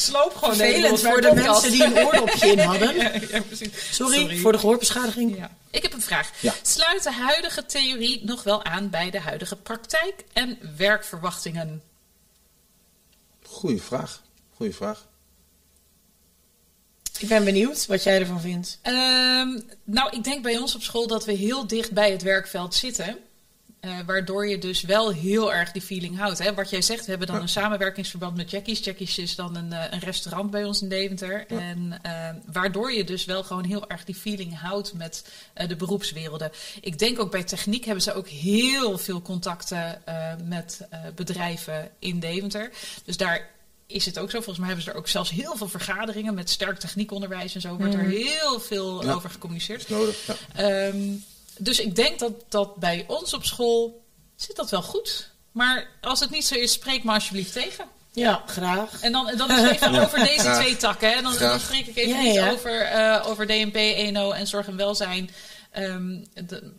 [0.02, 1.46] Sloop gewoon Vervelend voor de podcast.
[1.48, 2.96] mensen die een oordopje in hadden.
[2.96, 3.96] Ja, ja, precies.
[3.96, 5.38] Sorry, voor de gehoorbeschadiging.
[5.38, 5.58] Ja.
[5.72, 6.32] Ik heb een vraag.
[6.40, 6.54] Ja.
[6.62, 11.82] Sluit de huidige theorie nog wel aan bij de huidige praktijk en werkverwachtingen?
[13.44, 14.22] Goeie vraag.
[14.56, 15.10] Goeie vraag.
[17.20, 18.80] Ik ben benieuwd wat jij ervan vindt.
[18.82, 22.76] Ehm, nou, ik denk bij ons op school dat we heel dicht bij het werkveld
[22.76, 23.18] zitten.
[23.82, 26.40] Eh, waardoor je dus wel heel erg die feeling houdt.
[26.40, 26.54] Hè?
[26.54, 27.42] Wat jij zegt, we hebben dan Ja.
[27.42, 28.80] een samenwerkingsverband met Jackie's.
[28.80, 31.46] Jackie's is dan een, eh, een restaurant bij ons in Deventer.
[31.48, 35.26] En eh, waardoor je dus wel gewoon heel erg die feeling houdt met
[35.68, 36.52] de beroepswerelden.
[36.82, 40.02] Ik denk ook bij techniek hebben ze ook heel veel contacten
[40.46, 40.82] met
[41.16, 42.72] bedrijven in Deventer.
[43.06, 43.50] Dus daar
[43.88, 44.36] is het ook zo.
[44.38, 47.78] Volgens mij hebben ze er ook zelfs heel veel vergaderingen met sterk techniekonderwijs en zo.
[47.78, 49.14] Wordt er heel veel Ja.
[49.14, 49.82] over gecommuniceerd.
[49.82, 50.26] Is nodig.
[50.28, 50.36] Ja.
[50.56, 50.98] Ehm,
[51.64, 54.02] dus ik denk dat, dat bij ons op school
[54.36, 55.30] zit dat wel goed.
[55.52, 57.86] Maar als het niet zo is, spreek me alsjeblieft tegen.
[58.14, 59.02] Ja, graag.
[59.02, 60.60] En dan, en dan is het even over deze Graag.
[60.62, 61.12] twee takken.
[61.12, 61.22] Hè.
[61.22, 62.52] Dan, dan spreek ik even Ja, niet ja.
[62.52, 65.30] over, eh, over DNP, ENO en zorg en welzijn.
[65.72, 66.72] Ehm, de-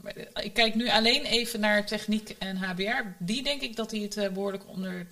[0.42, 3.14] ik kijk nu alleen even naar techniek en HBR.
[3.18, 5.06] Die denk ik dat die het eh, behoorlijk onder...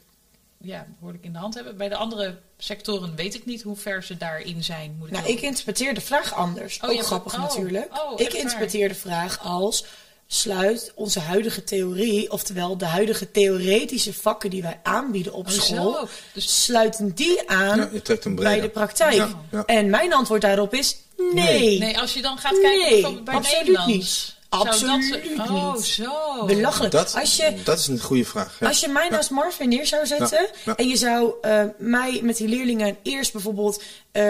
[0.65, 1.77] Ja, behoorlijk in de hand hebben.
[1.77, 4.95] Bij de andere sectoren weet ik niet hoe ver ze daarin zijn.
[4.99, 6.81] Moet ik Nou, ik interpreteer de vraag anders.
[6.83, 7.99] Oh, Ook grappig oh, natuurlijk.
[7.99, 9.85] oh, ik interpreteer de vraag als...
[10.27, 16.09] sluit onze huidige theorie, oftewel de huidige theoretische vakken die wij aanbieden op Oh, school.
[16.33, 19.15] Dus sluiten die aan Ja, bij de praktijk.
[19.15, 19.65] Ja, ja.
[19.65, 21.33] En mijn antwoord daarop is nee.
[21.35, 21.79] Nee.
[21.79, 23.93] Nee, als je dan gaat kijken Nee, bij absoluut Nederlands.
[23.93, 24.39] niet.
[24.51, 25.05] Zou dat Absoluut
[25.37, 25.85] zo- Oh, niet.
[25.85, 26.45] zo.
[26.47, 26.93] Belachelijk.
[26.93, 28.57] Dat, als, je, dat is een goede vraag.
[28.61, 28.69] Ja.
[28.69, 30.77] als je mij naast Marvin neer zou zetten Ja, ja.
[30.77, 33.83] en je zou eh, mij met die leerlingen eerst bijvoorbeeld
[34.13, 34.25] ehm,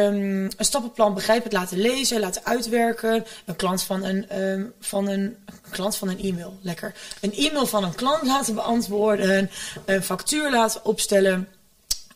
[0.44, 5.70] een stappenplan begrijpend laten lezen, laten uitwerken, een klant van een, ehm, van een, een
[5.70, 9.50] klant van een e-mail, lekker, een e-mail van een klant laten beantwoorden,
[9.84, 11.48] een factuur laten opstellen.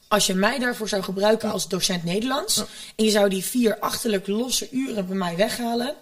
[0.08, 2.64] Als je mij daarvoor zou gebruiken als docent Nederlands Ja.
[2.96, 5.94] en je zou die vier achterlijk losse uren bij mij weghalen,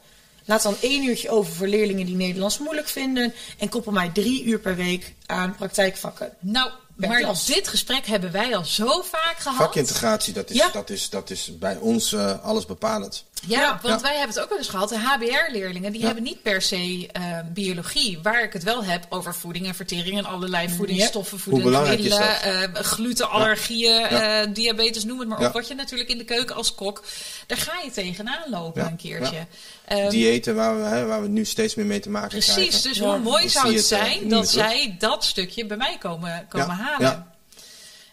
[0.45, 4.45] laat dan één uurtje over voor leerlingen die Nederlands moeilijk vinden en koppel mij drie
[4.45, 6.33] uur per week aan praktijkvakken.
[6.41, 7.47] Nou, per maar klas.
[7.47, 9.57] dit gesprek hebben wij al zo vaak gehad.
[9.59, 10.69] Vakintegratie, dat is, Ja.
[10.73, 13.25] dat is, dat is bij ons eh, alles bepalend.
[13.47, 13.79] Ja, Ja.
[13.83, 14.07] want Ja.
[14.09, 14.89] wij hebben het ook wel eens gehad.
[14.89, 16.07] De HBR-leerlingen die Ja.
[16.07, 18.19] hebben niet per se eh, biologie.
[18.23, 23.95] Waar ik het wel heb over voeding en vertering en allerlei voedingsstoffen, voedingsmiddelen, eh, glutenallergieën,
[24.01, 24.43] Ja.
[24.43, 25.53] eh, diabetes, noem het maar op.
[25.53, 27.03] Wat je natuurlijk in de keuken als kok,
[27.47, 29.37] daar ga je tegenaan lopen een keertje.
[29.37, 29.47] Ja.
[29.85, 32.55] Ehm, Diëten waar we, hè, waar we nu steeds meer mee te maken krijgen.
[32.55, 36.47] Precies, dus hoe mooi zou het eh, zijn dat zij dat stukje bij mij komen,
[36.49, 37.07] komen halen.
[37.09, 37.31] ja.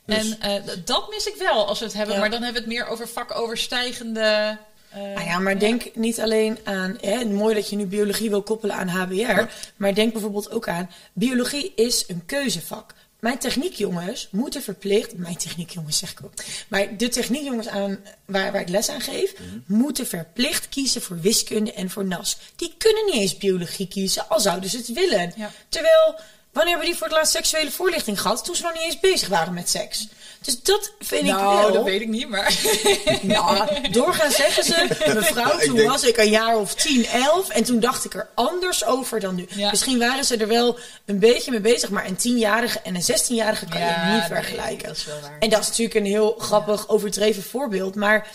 [0.05, 2.67] Dus- En eh, dat mis ik wel als we het hebben, maar dan hebben we
[2.69, 4.57] het meer over vakoverstijgende.
[4.89, 6.97] Eh, Nou ja, maar denk niet alleen aan.
[7.01, 9.43] Hè, mooi dat je nu biologie wil koppelen aan HBR.
[9.75, 10.89] Maar denk bijvoorbeeld ook aan.
[11.13, 12.93] Biologie is een keuzevak.
[13.19, 15.17] Mijn techniekjongens moeten verplicht.
[15.17, 16.33] Mijn techniekjongens zeg ik ook.
[16.67, 19.33] Maar de techniekjongens aan, waar, waar ik les aan geef.
[19.65, 22.37] moeten verplicht kiezen voor wiskunde en voor NAS.
[22.55, 25.33] Die kunnen niet eens biologie kiezen, al zouden ze het willen.
[25.35, 25.51] Ja.
[25.69, 26.19] Terwijl.
[26.51, 28.45] Wanneer hebben die voor het laatst seksuele voorlichting gehad?
[28.45, 30.07] Toen ze nog niet eens bezig waren met seks.
[30.41, 31.73] Dus dat vind ik nou, wel.
[31.73, 32.53] dat weet ik niet, maar.
[33.21, 37.63] Nou, doorgaan zeggen ze, mevrouw, toen denk- was ik een jaar of 10, 11 en
[37.63, 39.45] toen dacht ik er anders over dan nu.
[39.49, 39.69] Ja.
[39.69, 43.65] Misschien waren ze er wel een beetje mee bezig, maar een 10-jarige en een 16-jarige
[43.65, 44.87] kan Ja, je niet nee, vergelijken.
[44.87, 45.37] dat is wel waar.
[45.39, 48.27] En dat is natuurlijk een heel grappig, overdreven voorbeeld, maar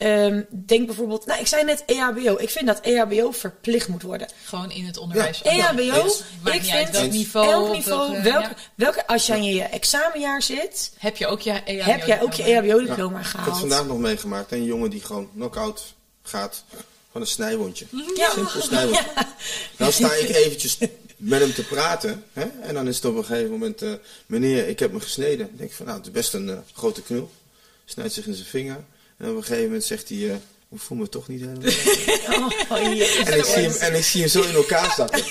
[0.00, 4.28] ehm, denk bijvoorbeeld, nou ik zei net EHBO, ik vind dat EHBO verplicht moet worden.
[4.44, 5.40] Gewoon in het onderwijs.
[5.44, 5.50] Ja.
[5.50, 6.06] EHBO,
[6.52, 8.54] ik vind welk niveau, elk niveau, welke- welke, ja.
[8.74, 11.90] welke, als je aan je examenjaar zit, Heb je ook je EHBO?
[11.92, 12.66] heb jij ook je E diploma?
[12.72, 13.44] EHBO-diploma Ik gehaald.
[13.44, 14.52] heb het vandaag nog meegemaakt.
[14.52, 16.64] Een jongen die gewoon knock-out gaat
[17.12, 17.86] van een snijwondje.
[18.16, 18.30] Ja.
[18.30, 19.04] Simpel snijwondje.
[19.76, 20.78] Dan sta ik eventjes
[21.16, 22.24] met hem te praten.
[22.32, 22.44] Hè?
[22.62, 23.82] En dan is het op een gegeven moment...
[23.82, 23.92] eh,
[24.26, 25.46] meneer, ik heb me gesneden.
[25.46, 27.30] Dan denk ik van, nou, het is best een eh, grote knul.
[27.84, 28.84] Snijdt zich in zijn vinger.
[29.20, 30.18] En op een gegeven moment zegt hij...
[30.30, 30.34] eh,
[30.72, 31.70] ik voel me toch niet helemaal.
[32.70, 32.76] Oh.
[32.80, 35.22] En ik, zie hem, en ik zie hem zo in elkaar zakken.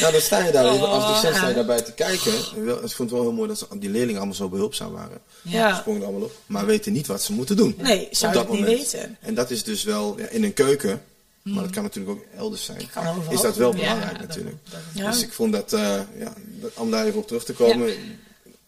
[0.00, 0.82] nou, dan sta je daar Oh.
[0.82, 2.32] als docent sta je daarbij te kijken.
[2.56, 4.92] En wel- Ik vond het wel heel mooi dat ze, die leerlingen allemaal zo behulpzaam
[4.92, 5.18] waren.
[5.42, 5.78] Ja.
[5.78, 6.32] Sprongen er allemaal op.
[6.46, 7.74] Maar weten niet wat ze moeten doen.
[7.78, 8.78] Nee, zou dat niet moment.
[8.78, 9.16] weten.
[9.20, 11.02] En dat is dus wel ja, in een keuken.
[11.42, 12.90] Maar dat kan natuurlijk ook elders zijn.
[12.92, 13.80] kan overal Is dat wel doen.
[13.80, 14.56] belangrijk Ja, natuurlijk.
[14.70, 15.10] dat- Ja.
[15.10, 16.32] Dus ik vond dat, eh, ja,
[16.74, 17.92] om daar even op terug te komen.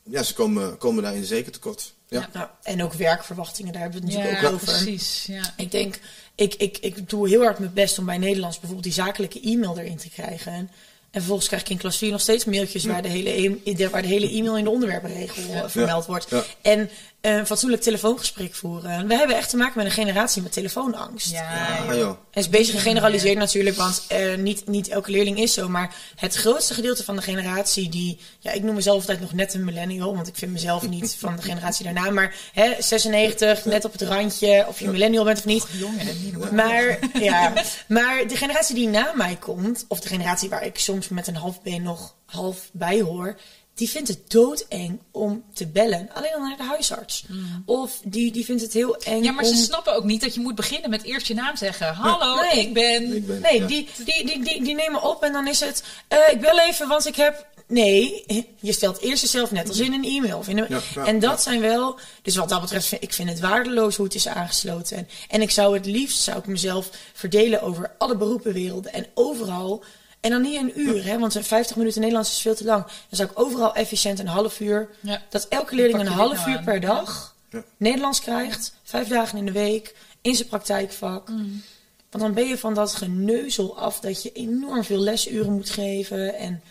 [0.02, 1.92] Ja, ze komen, komen daarin zeker tekort.
[2.10, 2.28] Ja.
[2.32, 4.66] Nou, en ook werkverwachtingen, daar hebben we het Ja, natuurlijk ook over.
[4.66, 5.24] precies.
[5.26, 5.54] Ja.
[5.56, 5.98] Ik denk,
[6.34, 9.78] ik, ik, ik doe heel hard mijn best om bij Nederlands bijvoorbeeld die zakelijke e-mail
[9.78, 10.52] erin te krijgen.
[10.52, 10.70] En,
[11.10, 14.02] en vervolgens krijg ik in klas 4 nog steeds mailtjes waar, de hele e- waar
[14.02, 16.30] de hele e-mail in de onderwerpenregel vermeld wordt.
[16.30, 16.44] Ja.
[16.62, 19.06] En een fatsoenlijk telefoongesprek voeren.
[19.06, 21.30] We hebben echt te maken met een generatie met telefoonangst.
[21.30, 22.08] Ja, Ah, joh.
[22.08, 25.68] Het is een beetje gegeneraliseerd natuurlijk, want eh, niet, niet elke leerling is zo.
[25.68, 28.18] Maar het grootste gedeelte van de generatie die...
[28.38, 31.36] Ja, ik noem mezelf altijd nog net een millennial, want ik vind mezelf niet van
[31.36, 32.10] de generatie daarna.
[32.10, 35.66] Maar hè, 96, net op het randje, of je millennial bent of niet.
[35.72, 36.66] jongen, niet normaal.
[36.66, 37.52] Maar, ja,
[37.88, 41.36] maar de generatie die na mij komt, of de generatie waar ik soms met een
[41.36, 43.36] half been nog half bij hoor,
[43.74, 46.08] die vindt het doodeng om te bellen.
[46.14, 47.24] Alleen al naar de huisarts.
[47.66, 49.22] Of die, die vindt het heel eng.
[49.22, 49.54] Ja, maar om...
[49.54, 51.94] ze snappen ook niet dat je moet beginnen met eerst je naam zeggen.
[51.94, 52.60] Hallo, Nee.
[52.66, 53.16] ik ben...
[53.16, 53.66] Ik ben, Nee, ja.
[53.66, 55.82] die, die, die, die, die nemen op en dan is het...
[56.08, 57.48] eh, ik bel even, want ik heb...
[57.66, 58.24] Nee,
[58.60, 60.38] je stelt eerst jezelf net als in een e-mail.
[60.38, 61.36] Of in een- Ja, ja, en dat ja.
[61.36, 61.98] zijn wel...
[62.22, 64.96] Dus wat dat betreft, ik vind het waardeloos hoe het is aangesloten.
[64.96, 68.92] En, en ik zou het liefst, zou ik mezelf verdelen over alle beroepenwerelden.
[68.92, 69.84] En overal...
[70.20, 72.82] En dan niet een uur, hè, want 50 minuten Nederlands is veel te lang.
[72.82, 74.88] Dan zou ik overal efficiënt een half uur...
[75.00, 75.22] Ja.
[75.28, 76.64] Dat elke leerling een half nou uur aan?
[76.64, 77.64] per dag Ja.
[77.76, 78.74] Nederlands krijgt.
[78.82, 79.94] Vijf dagen in de week.
[80.20, 81.28] In zijn praktijkvak.
[81.28, 81.62] Mm.
[82.10, 86.34] Want dan ben je van dat geneuzel af dat je enorm veel lesuren moet geven
[86.34, 86.62] en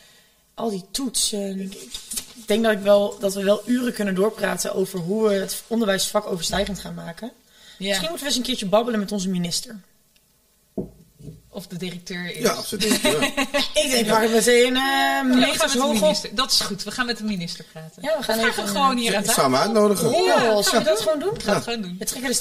[0.54, 1.60] al die toetsen.
[1.60, 5.64] Ik denk dat, ik wel, dat we wel uren kunnen doorpraten over hoe we het
[5.68, 7.32] onderwijsvak overstijgend gaan maken.
[7.78, 9.80] Misschien moeten we eens een keertje babbelen met onze minister.
[11.52, 12.42] Of de directeur is.
[12.42, 13.00] Ja, absoluut.
[13.02, 13.10] Ja.
[13.84, 16.22] Ik denk, waar meteen uh, Ja, we gaan meters met de hoog.
[16.32, 18.02] Dat is goed, we gaan met de minister praten.
[18.02, 19.42] Ja, we gaan even, we gewoon hier aan Ik tafel.
[19.42, 20.24] zou hem uitnodigen.
[20.24, 21.34] Ja, gaan we we dat gewoon doen?
[21.36, 21.96] Ik ga het gewoon doen.
[22.00, 22.32] We trekken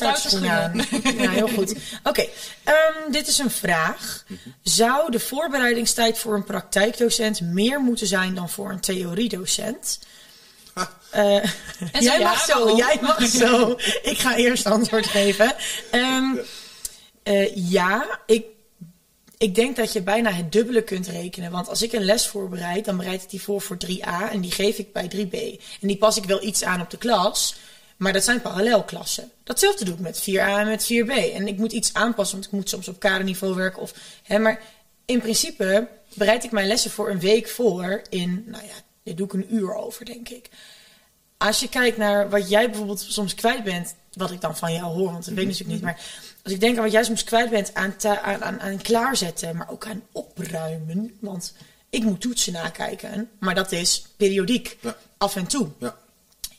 [0.41, 0.87] de aan.
[1.23, 1.75] Ja, heel goed.
[2.03, 2.27] Oké,
[2.65, 4.25] ehm, dit is een vraag.
[4.63, 9.99] Zou de voorbereidingstijd voor een praktijkdocent meer moeten zijn dan voor een theoriedocent?
[11.11, 11.35] Eh,
[11.93, 13.77] En jij mag zo, jij mag zo.
[14.03, 15.55] Ik ga eerst antwoord geven.
[15.91, 16.37] Ehm,
[17.23, 18.45] eh, ja, ik,
[19.39, 21.51] ik denk dat je bijna het dubbele kunt rekenen.
[21.51, 24.51] Want als ik een les voorbereid, dan bereid ik die voor voor 3a en die
[24.51, 25.63] geef ik bij 3b.
[25.81, 27.55] En die pas ik wel iets aan op de klas,
[27.97, 29.31] maar dat zijn parallelklassen.
[29.45, 31.35] Datzelfde doe ik met 4a en met 4b.
[31.35, 33.83] En ik moet iets aanpassen, want ik moet soms op kaderniveau werken.
[33.83, 34.63] Of, hè, maar
[35.05, 39.27] in principe bereid ik mijn lessen voor een week voor in, nou ja, dit doe
[39.27, 40.49] ik een uur over, denk ik.
[41.39, 44.85] Als je kijkt naar wat jij bijvoorbeeld soms kwijt bent, wat ik dan van jou
[44.85, 46.01] hoor, want dat weet ik natuurlijk niet, maar
[46.45, 49.71] als ik denk aan wat jij soms kwijt bent aan, aan, aan, aan klaarzetten, maar
[49.71, 51.55] ook aan opruimen, want
[51.91, 54.97] ik moet toetsen nakijken, maar dat is periodiek, Ja.
[55.19, 55.69] af en toe.
[55.79, 55.97] Ja.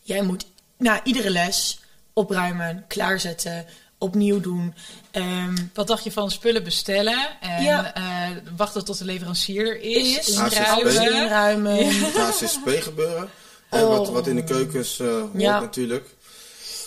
[0.01, 0.45] jij moet
[0.77, 1.79] na iedere les
[2.13, 3.65] opruimen, klaarzetten,
[3.97, 4.73] opnieuw doen.
[5.11, 7.93] Ehm, Wat dacht je van spullen bestellen en Ja.
[7.93, 10.67] eh, wachten tot de leverancier er is, is, inruimen.
[10.67, 11.85] alles inruimen.
[12.13, 13.29] HCSP gebeuren.
[13.69, 13.97] Hè, Oh.
[13.97, 15.59] wat, wat in de keukens eh hoort Ja.
[15.59, 16.07] natuurlijk.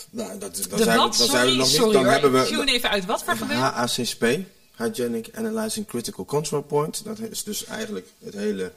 [0.09, 1.75] Nou, dat, De zijn we, dan zijn we Sorry, nog niet.
[1.75, 2.11] sorry Dan hoor.
[2.11, 3.05] hebben tune we even uit.
[3.05, 3.65] Wat voor gebeuren?
[3.73, 4.25] HACSP,
[4.77, 7.03] Hygienic Analyzing Critical Control Point.
[7.05, 8.71] Dat is dus eigenlijk het hele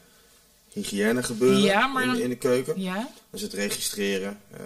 [0.73, 2.81] hygiëne gebeuren Ja, maar in, in de keuken.
[2.81, 4.59] Ja, Dus het registreren, eh,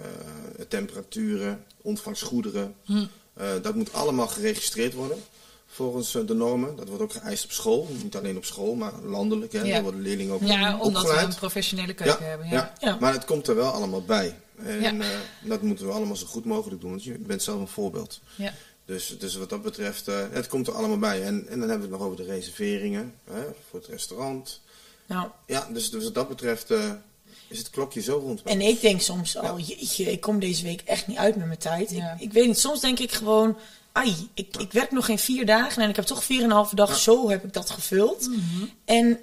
[0.68, 2.74] temperaturen, ontvangstgoederen.
[2.84, 3.04] Hm.
[3.34, 5.22] Eh, dat moet allemaal geregistreerd worden
[5.72, 6.76] volgens eh, de normen.
[6.76, 7.88] Dat wordt ook geëist op school.
[8.02, 9.52] Niet alleen op school, maar landelijk.
[9.52, 9.62] Hè.
[9.62, 9.72] Ja.
[9.72, 12.48] Daar worden leerlingen ook ja omdat we een professionele keuken hebben.
[12.48, 12.72] Ja.
[12.80, 12.96] Ja.
[13.00, 14.36] Maar het komt er wel allemaal bij.
[14.64, 15.08] En eh,
[15.44, 18.20] dat moeten we allemaal zo goed mogelijk doen, want je bent zelf een voorbeeld.
[18.34, 18.54] Ja.
[18.84, 21.22] Dus, dus wat dat betreft, eh, het komt er allemaal bij.
[21.22, 24.60] En, en dan hebben we het nog over de reserveringen hè, voor het restaurant.
[25.06, 26.70] Nou, Ja, dus, dus wat dat betreft
[27.48, 28.42] is het klokje zo rond.
[28.42, 31.58] En ik denk soms al, jeetje, ik kom deze week echt niet uit met mijn
[31.58, 31.92] tijd.
[31.92, 33.56] Ik, ik weet niet, soms denk ik gewoon,
[33.92, 36.50] ai, ik, ik werk nog geen vier dagen en ik heb toch vier en een
[36.50, 38.28] halve dag, zo heb ik dat gevuld.
[38.28, 38.64] Mhm.
[38.84, 39.18] En,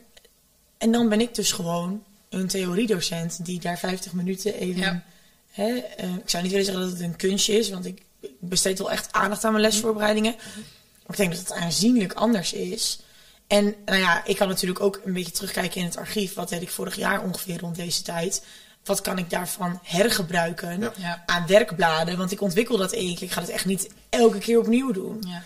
[0.78, 4.82] en dan ben ik dus gewoon een theoriedocent die daar 50 minuten even...
[4.82, 5.04] Ja.
[5.50, 8.32] Hè, eh, ik zou niet willen zeggen dat het een kunstje is, want ik ik
[8.40, 10.36] besteed wel echt aandacht aan mijn lesvoorbereidingen.
[10.36, 13.00] Maar ik denk dat het aanzienlijk anders is.
[13.48, 16.34] En nou ja, ik kan natuurlijk ook een beetje terugkijken in het archief.
[16.34, 18.46] Wat deed ik vorig jaar ongeveer rond deze tijd?
[18.90, 20.92] Wat kan ik daarvan hergebruiken Ja.
[20.98, 21.24] Ja.
[21.26, 22.18] aan werkbladen?
[22.18, 23.28] Want ik ontwikkel dat één keer.
[23.28, 25.24] Ik ga het echt niet elke keer opnieuw doen.
[25.28, 25.42] Ja.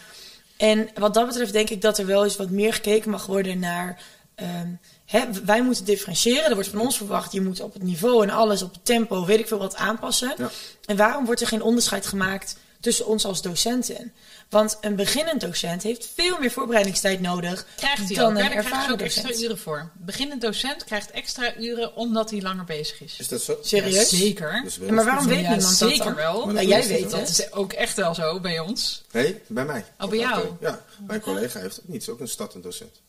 [0.57, 3.59] En wat dat betreft denk ik dat er wel eens wat meer gekeken mag worden
[3.59, 4.01] naar...
[4.35, 4.67] ehm,
[5.05, 6.45] hè, wij moeten differentiëren.
[6.45, 9.25] Er wordt van ons verwacht, je moet op het niveau en alles, op het tempo,
[9.25, 10.33] weet ik veel wat aanpassen.
[10.37, 10.49] Ja.
[10.85, 14.13] En waarom wordt er geen onderscheid gemaakt tussen ons als docenten?
[14.49, 18.43] Want een beginnend docent heeft veel meer voorbereidingstijd nodig Krijgt hij dan ook.
[18.43, 19.43] een ervaren ook extra docent.
[19.43, 19.91] uren voor.
[19.93, 23.19] Beginnend docent krijgt extra uren omdat hij langer bezig is.
[23.19, 23.57] Is dat zo?
[23.61, 24.09] Serieus?
[24.09, 24.65] Ja, zeker.
[24.81, 26.45] Ja, maar waarom weet Ja, niemand dat zeker wel.
[26.45, 29.03] Maar dat jij is weet Dat is ook echt wel zo bij ons.
[29.11, 29.85] Nee, bij mij.
[29.99, 30.47] Oh, bij jou?
[30.61, 32.01] Ja, mijn collega heeft het niet.
[32.01, 33.01] Is ook een startend docent.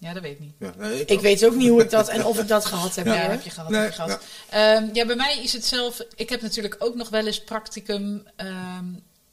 [0.00, 0.54] Ja, dat weet ik niet.
[0.58, 3.06] Ja, nee, Ik weet ook niet hoe ik dat en of ik dat gehad heb.
[3.06, 3.70] Ja, heb je gehad.
[3.70, 4.22] Nee, heb je gehad.
[4.48, 6.00] Ehm, ja, bij mij is het zelf.
[6.14, 8.26] Ik heb natuurlijk ook nog wel eens practicum.
[8.36, 8.84] ehm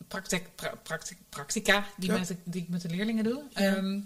[0.07, 0.73] practic, pra-
[1.29, 2.17] practica die, Ja.
[2.17, 3.41] met de, die ik met de leerlingen doe.
[3.53, 3.99] Ehm,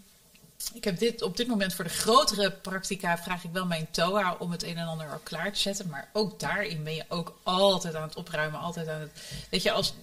[0.73, 4.35] ik heb dit op dit moment voor de grotere practica vraag ik wel mijn TOA
[4.39, 5.89] om het een en ander al klaar te zetten.
[5.89, 8.59] Maar ook daarin ben je ook altijd aan het opruimen.
[8.59, 9.11] Altijd aan het.
[9.49, 9.93] Weet je, als.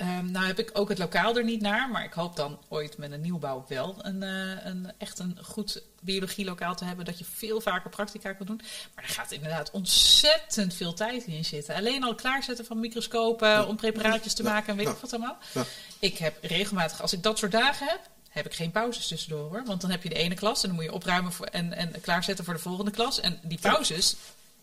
[0.00, 2.98] Ehm, nou heb ik ook het lokaal er niet naar, maar ik hoop dan ooit
[2.98, 7.24] met een nieuwbouw wel een, eh, een, echt een goed biologielokaal te hebben, dat je
[7.34, 8.60] veel vaker practica kan doen.
[8.94, 11.74] Maar er gaat inderdaad ontzettend veel tijd in zitten.
[11.74, 14.50] Alleen al klaarzetten van microscopen om preparaatjes te Ja.
[14.52, 14.92] maken en weet Ja.
[14.92, 15.38] ik wat allemaal.
[15.98, 19.62] Ik heb regelmatig, als ik dat soort dagen heb, heb ik geen pauzes tussendoor hoor.
[19.64, 22.00] Want dan heb je de ene klas en dan moet je opruimen voor, en, en
[22.00, 23.20] klaarzetten voor de volgende klas.
[23.20, 24.16] En die pauzes,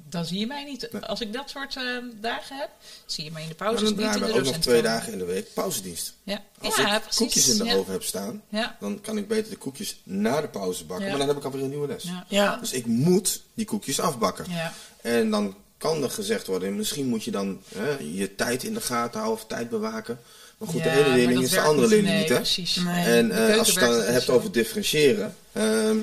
[0.10, 0.90] dan zie je mij niet.
[1.02, 1.84] Als ik dat soort eh,
[2.22, 2.70] dagen heb,
[3.06, 4.82] zie je mij in de Maar pauzes dan niet in draaien we ook nog twee
[4.82, 6.14] dagen in de week pauzedienst.
[6.24, 7.18] Ja, Als ja ik precies.
[7.18, 7.76] koekjes in de ja.
[7.76, 8.78] oven heb staan, Ja.
[8.80, 11.06] dan kan ik beter de koekjes na de pauze bakken.
[11.06, 11.10] Ja.
[11.12, 12.04] Maar dan heb ik alweer een nieuwe les.
[12.04, 12.26] Ja.
[12.28, 12.56] Ja.
[12.58, 14.46] Dus ik moet die koekjes afbakken.
[14.50, 14.74] Ja.
[15.02, 18.82] En dan kan er gezegd worden, misschien moet je dan hè, je tijd in de
[18.82, 20.20] gaten houden of tijd bewaken.
[20.58, 21.90] Maar goed, Ja, de ene maar leerling is de andere niet.
[21.90, 22.36] leerling Nee, niet, hè?
[22.36, 22.76] precies.
[22.76, 23.06] Nee.
[23.06, 25.98] En eh, als je het dan hebt over differentiëren, ehm,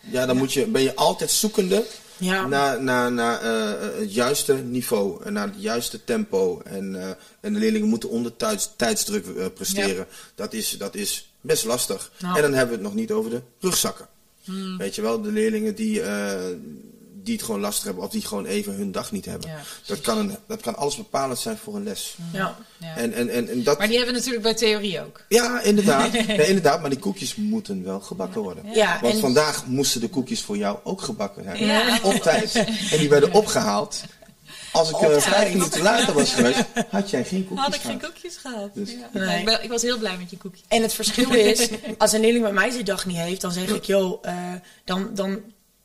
[0.00, 1.84] ja, dan Moet je, ben je altijd zoekende
[2.20, 2.46] Ja.
[2.46, 6.60] naar, naar, naar eh, het juiste niveau en naar het juiste tempo.
[6.64, 10.06] En, eh, en de leerlingen moeten onder tijds, tijdsdruk eh, presteren.
[10.34, 12.12] Dat, is, dat is best lastig.
[12.18, 12.36] Nou.
[12.36, 14.08] En dan hebben we het nog niet over de rugzakken.
[14.44, 14.78] Hmm.
[14.78, 16.40] Weet je wel, de leerlingen die, eh,
[17.22, 19.48] die het gewoon lastig hebben of die gewoon even hun dag niet hebben.
[19.48, 22.16] Ja, dat, kan een, dat kan alles bepalend zijn voor een les.
[22.32, 22.56] Ja.
[22.78, 22.96] Ja.
[22.96, 25.24] En, en, en, en dat, Maar die hebben we natuurlijk bij theorie ook.
[25.28, 26.14] ja, inderdaad.
[26.52, 26.80] inderdaad.
[26.80, 28.64] Maar die koekjes moeten wel gebakken worden.
[28.74, 31.64] Ja, Want en- vandaag moesten de koekjes voor jou ook gebakken zijn.
[31.66, 31.98] Ja.
[32.02, 32.54] Op tijd.
[32.90, 34.02] En die werden opgehaald.
[34.72, 37.98] Als ik eh, vijf minuten later was geweest, had jij geen koekjes Had ik geen
[38.00, 38.12] gehad.
[38.12, 38.74] koekjes gehad.
[38.74, 39.08] Dus- Ja.
[39.12, 39.38] Nee.
[39.38, 40.62] Ik, ben- ik was heel blij met je koekje.
[40.68, 43.68] En het verschil is, als een leerling bij mij zijn dag niet heeft, dan zeg
[43.68, 44.34] ik, joh, eh,
[44.84, 45.40] dan, dan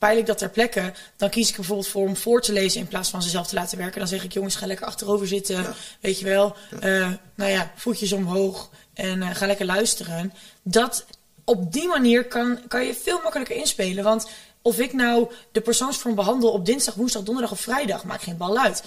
[0.06, 0.94] peil ik dat ter plekke.
[1.18, 3.56] Dan kies ik bijvoorbeeld voor om voor te lezen in plaats van ze zelf te
[3.56, 4.00] laten werken.
[4.00, 6.56] Dan zeg ik, jongens, ga lekker achterover zitten, weet je wel.
[6.80, 10.34] Eh, nou ja, voetjes omhoog en eh, ga lekker luisteren.
[10.64, 11.06] Dat,
[11.44, 14.04] op die manier kan, kan je veel makkelijker inspelen.
[14.04, 14.30] Want
[14.62, 18.58] of ik nou de persoonsvorm behandel op dinsdag, woensdag, donderdag of vrijdag, maakt geen bal
[18.58, 18.84] uit.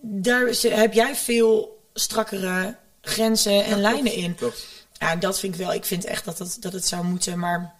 [0.00, 4.34] Daar heb jij veel strakkere grenzen en lijnen in.
[4.34, 4.66] Klopt.
[4.92, 5.72] Ja, dat vind ik wel.
[5.72, 7.38] Ik vind echt dat het, dat het zou moeten.
[7.38, 7.74] Maar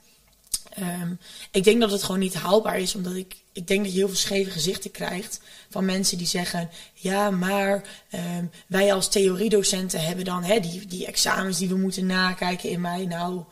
[0.75, 1.15] ehm,
[1.51, 2.95] ik denk dat het gewoon niet haalbaar is.
[2.95, 5.41] Omdat ik, ik denk dat je heel veel scheve gezichten krijgt.
[5.71, 11.07] Van mensen die zeggen: Ja, maar ehm, wij als theoriedocenten hebben dan hè, die, die
[11.07, 13.07] examens die we moeten nakijken in mei.
[13.07, 13.43] Nou,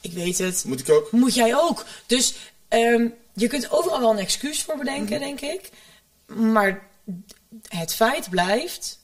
[0.00, 0.64] ik weet het.
[0.66, 1.10] Moet ik ook?
[1.10, 1.86] Moet jij ook.
[2.06, 2.34] Dus
[2.68, 5.70] ehm, je kunt overal wel een excuus voor bedenken, denk ik.
[6.26, 6.88] Maar
[7.68, 8.98] het feit blijft,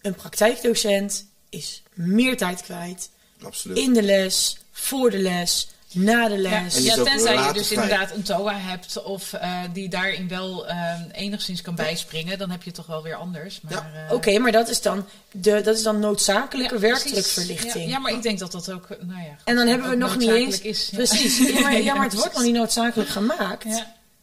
[0.00, 3.10] een praktijkdocent is meer tijd kwijt
[3.42, 3.78] Absoluut.
[3.78, 6.78] in de les, voor de les, na de les.
[6.78, 11.62] Ja, tenzij je dus inderdaad een TOA hebt of eh, die daarin wel eh, enigszins
[11.62, 13.60] kan bijspringen, dan heb je het toch wel weer anders.
[13.60, 17.60] Maar, Ja, eh, Oké, maar dat is dan, de, dat is dan noodzakelijke ja, werkdrukverlichting.
[17.72, 17.82] precies.
[17.82, 19.36] Ja, ja, maar ik denk dat dat ook, nou ja.
[19.44, 20.62] En dan hebben we nog niet eens.
[20.62, 20.88] noodzakelijk Is.
[20.90, 20.96] Ja.
[20.96, 21.38] Precies.
[21.38, 23.64] Ja, maar, ja, maar het wordt nog niet noodzakelijk gemaakt.
[23.64, 23.70] Ja,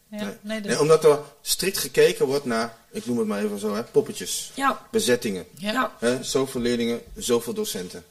[0.10, 0.24] ja.
[0.24, 0.34] Nee.
[0.42, 3.76] Nee, dat- Nee, omdat er strikt gekeken wordt naar, ik noem het maar even zo,
[3.76, 4.82] hè, poppetjes, Ja.
[4.92, 5.46] bezettingen.
[6.00, 8.04] Hè, zoveel leerlingen, zoveel docenten.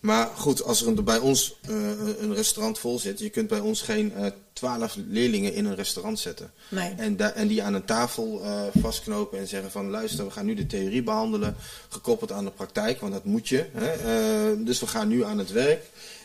[0.00, 1.74] Maar goed, als er een- bij ons eh,
[2.20, 6.18] een restaurant vol zit, je kunt bij ons geen eh, twaalf leerlingen in een restaurant
[6.18, 6.50] zetten.
[6.68, 6.94] Nee.
[6.96, 10.54] En, en die aan een tafel eh, vastknopen en zeggen van luister, we gaan nu
[10.54, 11.56] de theorie behandelen,
[11.88, 13.66] gekoppeld aan de praktijk, want dat moet je.
[13.72, 13.86] Hè?
[13.92, 15.84] Eh, dus we gaan nu aan het werk.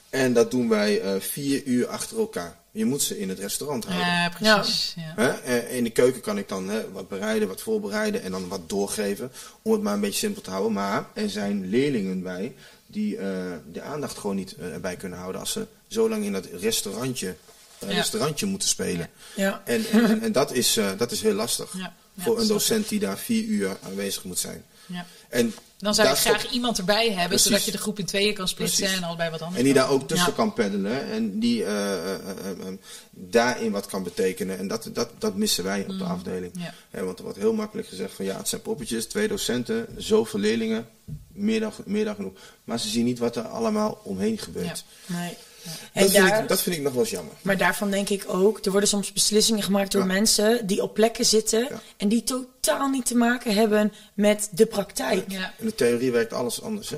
[0.10, 2.58] En dat doen wij eh, vier uur achter elkaar.
[2.72, 4.08] Je moet ze in het restaurant houden.
[4.08, 4.94] Ja, precies.
[4.96, 5.14] Ja.
[5.16, 5.30] Hè?
[5.30, 8.70] Eh, In de keuken kan ik dan hè, wat bereiden, wat voorbereiden en dan wat
[8.70, 9.32] doorgeven.
[9.62, 10.72] Om het maar een beetje simpel te houden.
[10.74, 12.54] Maar er zijn leerlingen bij
[12.94, 15.42] die eh, de aandacht gewoon niet eh, erbij kunnen houden.
[15.42, 17.36] Als ze zo lang in dat restaurantje,
[17.80, 17.96] eh, Ja.
[17.96, 19.10] restaurantje moeten spelen.
[19.36, 19.62] Ja.
[19.66, 21.74] En, en, en dat, is, eh, dat is heel lastig.
[22.18, 24.64] Voor een docent die daar vier uur aanwezig moet zijn.
[24.86, 25.06] Ja.
[25.34, 27.46] En Dan zou ik graag stopt- iemand erbij hebben, Precies.
[27.46, 28.98] zodat je de groep in tweeën kan splitsen Precies.
[29.02, 29.58] en allebei wat anders.
[29.60, 30.34] En die kan daar ook tussen Ja.
[30.36, 32.74] kan peddelen en die eh, eh, eh,
[33.12, 34.58] daarin wat kan betekenen.
[34.58, 36.54] En dat, dat, dat missen wij op de afdeling.
[36.54, 36.62] Mm.
[36.62, 36.74] Ja.
[36.90, 40.40] Hè, want er wordt heel makkelijk gezegd van ja, het zijn poppetjes, twee docenten, zoveel
[40.40, 40.88] leerlingen,
[41.28, 42.34] meer dan, meer dan genoeg.
[42.64, 44.84] Maar ze zien niet wat er allemaal omheen gebeurt.
[45.06, 45.38] Nee.
[45.64, 47.34] Dat, En vind daar, ik, dat vind ik nog wel eens jammer.
[47.42, 50.08] Maar daarvan denk ik ook, er worden soms beslissingen gemaakt door Ja.
[50.08, 51.82] mensen die op plekken zitten Ja.
[51.98, 55.32] en die totaal niet te maken hebben met de praktijk.
[55.32, 55.54] Ja.
[55.58, 56.98] In de theorie werkt alles anders, hè?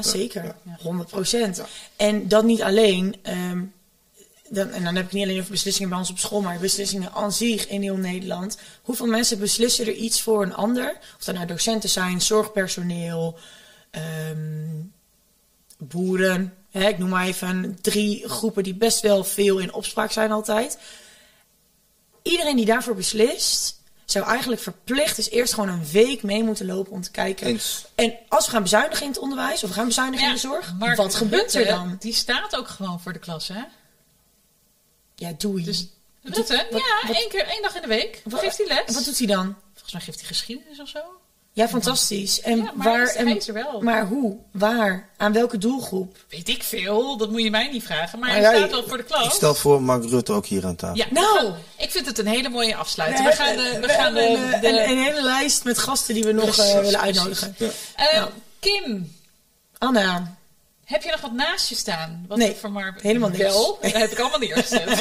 [0.00, 0.44] zeker.
[0.44, 0.56] Ja.
[0.82, 1.56] 100 procent.
[1.56, 1.66] Ja.
[1.96, 3.62] En dat niet alleen, ehm,
[4.48, 7.12] dan, en dan heb ik niet alleen over beslissingen bij ons op school, maar beslissingen
[7.12, 8.58] aan zich in heel Nederland.
[8.82, 10.98] Hoeveel mensen beslissen er iets voor een ander?
[11.18, 13.38] Of dat nou docenten zijn, zorgpersoneel,
[13.90, 14.80] ehm,
[15.78, 16.54] boeren.
[16.78, 20.78] Hè, ik noem maar even drie groepen die best wel veel in opspraak zijn altijd.
[22.22, 26.92] Iedereen die daarvoor beslist, zou eigenlijk verplicht is eerst gewoon een week mee moeten lopen
[26.92, 27.46] om te kijken.
[27.46, 27.84] Eens.
[27.94, 30.72] En als we gaan bezuinigen in het onderwijs of we gaan bezuinigen in de zorg,
[30.78, 31.96] Mark wat gebeurt er dan?
[31.98, 33.62] Die staat ook gewoon voor de klas, hè?
[35.14, 35.64] Ja, doe je.
[35.64, 35.86] Dus
[36.22, 38.20] Rutte, wat- ja, wat- één keer, één dag in de week.
[38.24, 38.84] Wat- geeft hij les.
[38.86, 39.56] En wat doet hij dan?
[39.72, 40.98] Volgens mij geeft hij geschiedenis of zo.
[41.56, 42.40] Ja, fantastisch.
[42.40, 43.06] En Ja, maar waar?
[43.08, 43.80] en, er wel.
[43.80, 44.36] Maar hoe?
[44.52, 45.08] Waar?
[45.16, 46.16] Aan welke doelgroep?
[46.28, 48.18] Weet ik veel, dat moet je mij niet vragen.
[48.18, 49.34] Maar Ah, hij ja, staat wel voor de Ik klas.
[49.34, 50.96] stel voor Mark Rutte ook hier aan tafel.
[50.96, 51.52] Ja, Nou.
[51.78, 53.28] ik vind het een hele mooie afsluiting.
[53.28, 56.14] We gaan de, we We gaan de, een, de- een, een hele lijst met gasten
[56.14, 57.54] die we nog eh, willen uitnodigen.
[57.58, 57.68] Ja.
[57.96, 58.24] Eh,
[58.60, 59.12] Kim,
[59.78, 60.36] Anna,
[60.84, 62.24] heb je nog wat naast je staan?
[62.28, 62.94] Wat Nee, ik voor maar...
[63.00, 63.42] helemaal niks.
[63.42, 64.84] Wel, dat heb ik allemaal neergezet.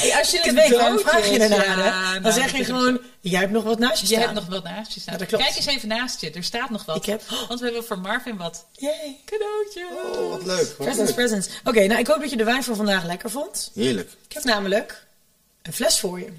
[0.00, 1.64] hey, als je het weet, waarom vraag je ernaar?
[1.78, 2.12] ja, hè?
[2.12, 4.20] dan nou, zeg je gewoon, jij hebt nog wat naast je Je staan.
[4.22, 5.12] hebt nog wat naast je staan.
[5.12, 5.44] Ja, dat klopt.
[5.44, 6.96] Kijk eens even naast je, er staat nog wat.
[6.96, 9.16] Ik heb- Want we hebben voor Marvin wat Yay.
[9.24, 10.16] cadeautjes.
[10.18, 10.66] Oh, wat leuk.
[10.66, 11.14] Wat Presents, leuk.
[11.14, 11.48] presents.
[11.64, 13.70] Oké, nou ik hoop dat je de wijn van vandaag lekker vond.
[13.74, 14.10] Heerlijk.
[14.28, 15.06] Ik heb namelijk
[15.62, 16.32] een fles voor je.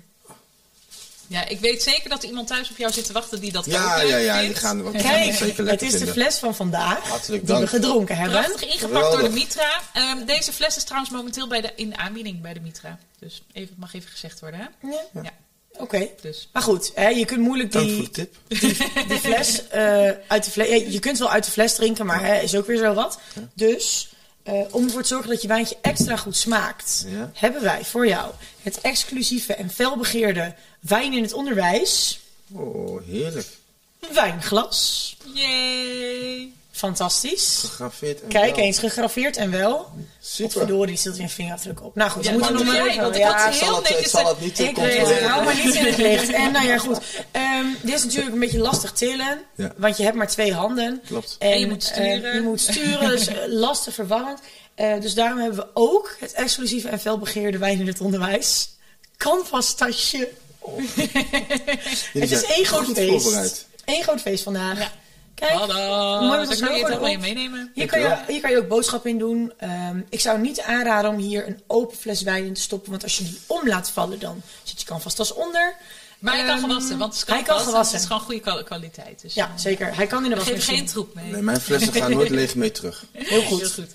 [1.32, 3.66] Ja, ik weet zeker dat er iemand thuis op jou zit te wachten die dat
[3.68, 4.54] ook Ja, leuk ja, ja, vindt.
[4.54, 7.10] die gaan we die gaan we Kijk, zeker het lekker is de fles van vandaag
[7.10, 8.44] Hartelijk die we gedronken hebben.
[8.44, 9.30] Prachtig ingepakt door de.
[9.30, 9.82] Mitra.
[9.94, 13.00] Ehm, deze fles is trouwens momenteel bij de, in aanbieding bij de Mitra.
[13.20, 14.88] Dus even, mag even gezegd worden, hè?
[14.90, 15.32] Ja, Ja,
[15.78, 16.08] Oké.
[16.22, 16.50] dus.
[16.54, 18.36] Maar goed, hè, je kunt moeilijk die, de tip.
[19.08, 20.68] die fles eh, uit de fles.
[20.68, 23.20] Ja, je kunt wel uit de fles drinken, maar hè, is ook weer zo wat.
[23.54, 24.10] Dus
[24.44, 27.32] eh, om ervoor te zorgen dat je wijntje extra goed smaakt, Ja.
[27.34, 32.20] hebben wij voor jou het exclusieve en felbegeerde wijn in het onderwijs
[32.54, 33.48] Oh, heerlijk.
[34.14, 35.16] wijnglas.
[35.34, 36.52] Yay!
[36.82, 37.58] Fantastisch.
[37.66, 38.66] Gegraveerd en Kijk wel.
[38.66, 39.90] eens, gegraveerd en wel.
[40.22, 40.52] Super.
[40.58, 41.96] verdorie, zit er een vingerafdruk op.
[41.96, 43.04] Nou goed, Ja, we moeten maar nog maar jij, even...
[43.04, 45.08] want ik ja, had Het heel zal het, het zal het niet te Ik weet
[45.08, 46.30] het, hou maar niet in het licht.
[46.42, 47.00] En nou ja, goed.
[47.32, 49.42] Ehm, dit is natuurlijk een beetje lastig tillen.
[49.56, 49.74] Ja.
[49.78, 51.02] Want je hebt maar twee handen.
[51.08, 51.36] Klopt.
[51.40, 52.24] En, En je moet sturen.
[52.24, 54.40] eh, je moet sturen, dus eh, lastig verwarrend.
[54.76, 58.70] Eh, dus daarom hebben we ook het exclusieve en felbegeerde wijn in het onderwijs.
[59.18, 60.30] Canvas tasje.
[62.14, 63.68] Jullie Het is één groot feest.
[63.86, 64.80] Eén groot feest vandaag.
[64.80, 64.92] Ja.
[65.48, 66.20] Kijk, Tada!
[66.22, 67.72] Mooi met ons kan je het meenemen.
[67.74, 69.54] hier kan, je, hier kan je ook boodschappen in doen.
[69.58, 72.90] Ehm, ik zou niet aanraden om hier een open fles wijn in te stoppen.
[72.92, 75.76] Want als je die om laat vallen, dan zit je canvastas onder.
[76.20, 78.00] Maar hij kan Ehm, gewassen, want het is hij kan Het gewassen.
[78.00, 79.22] is gewoon goede kwa- kwaliteit.
[79.22, 79.96] Dus Ja, zeker.
[79.96, 80.78] Hij kan in de geven wasmachine.
[80.78, 81.32] geen troep mee.
[81.32, 83.06] Nee, mijn flessen gaan nooit leeg mee terug.
[83.12, 83.60] Heel goed.
[83.62, 83.92] Heel goed.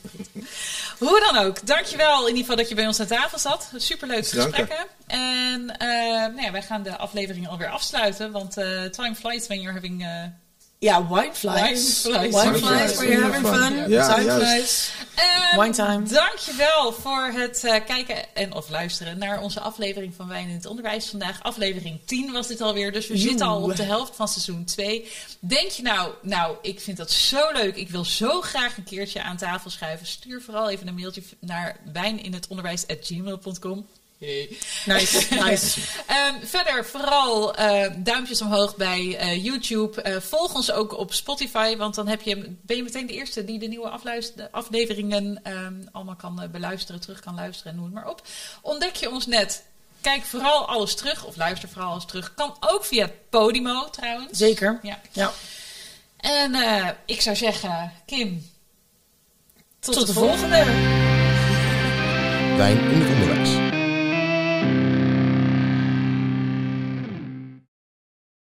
[0.98, 3.70] Hoe dan ook, dankjewel in ieder geval dat je bij ons aan tafel zat.
[3.76, 4.86] Superleuk gesprekken.
[5.06, 9.60] En eh, nou ja, wij gaan de aflevering alweer afsluiten, want eh, time flies when
[9.60, 10.02] you're having
[10.78, 12.02] Ja, wineflies.
[12.02, 12.04] Wineflies.
[12.04, 13.90] Wineflies, Wineflies, where you're having fun.
[13.90, 14.90] Ja, Zuidflies.
[15.14, 16.02] Ehm, Wine time.
[16.08, 20.66] Dankjewel voor het eh, kijken en of luisteren naar onze aflevering van Wijn in het
[20.66, 21.42] Onderwijs vandaag.
[21.42, 23.28] Aflevering 10 was dit alweer, dus we Joe.
[23.28, 25.10] zitten al op de helft van seizoen 2.
[25.40, 27.76] Denk je nou, nou, ik vind dat zo leuk.
[27.76, 30.06] Ik wil zo graag een keertje aan tafel schuiven.
[30.06, 33.86] Stuur vooral even een mailtje naar wijninhetonderwijs.gmail.com.
[34.18, 34.58] Hey.
[34.86, 35.80] Nice, nice.
[36.06, 40.02] Ehm, verder vooral eh, duimpjes omhoog bij eh, YouTube.
[40.02, 43.44] Eh, volg ons ook op Spotify, want dan heb je, ben je meteen de eerste
[43.44, 44.00] die de nieuwe
[44.50, 48.22] afleveringen ehm, allemaal kan eh, beluisteren, terug kan luisteren en noem het maar op.
[48.62, 49.64] Ontdek je ons net?
[50.00, 52.34] Kijk vooral alles terug, of luister vooral alles terug.
[52.34, 54.38] Kan ook via Podimo trouwens.
[54.38, 54.78] Zeker.
[54.82, 55.00] Ja.
[55.12, 55.32] Ja.
[56.16, 58.50] En eh, ik zou zeggen, Kim,
[59.78, 60.64] tot, Tot de volgende.
[62.56, 63.45] Wijn in onderwijs.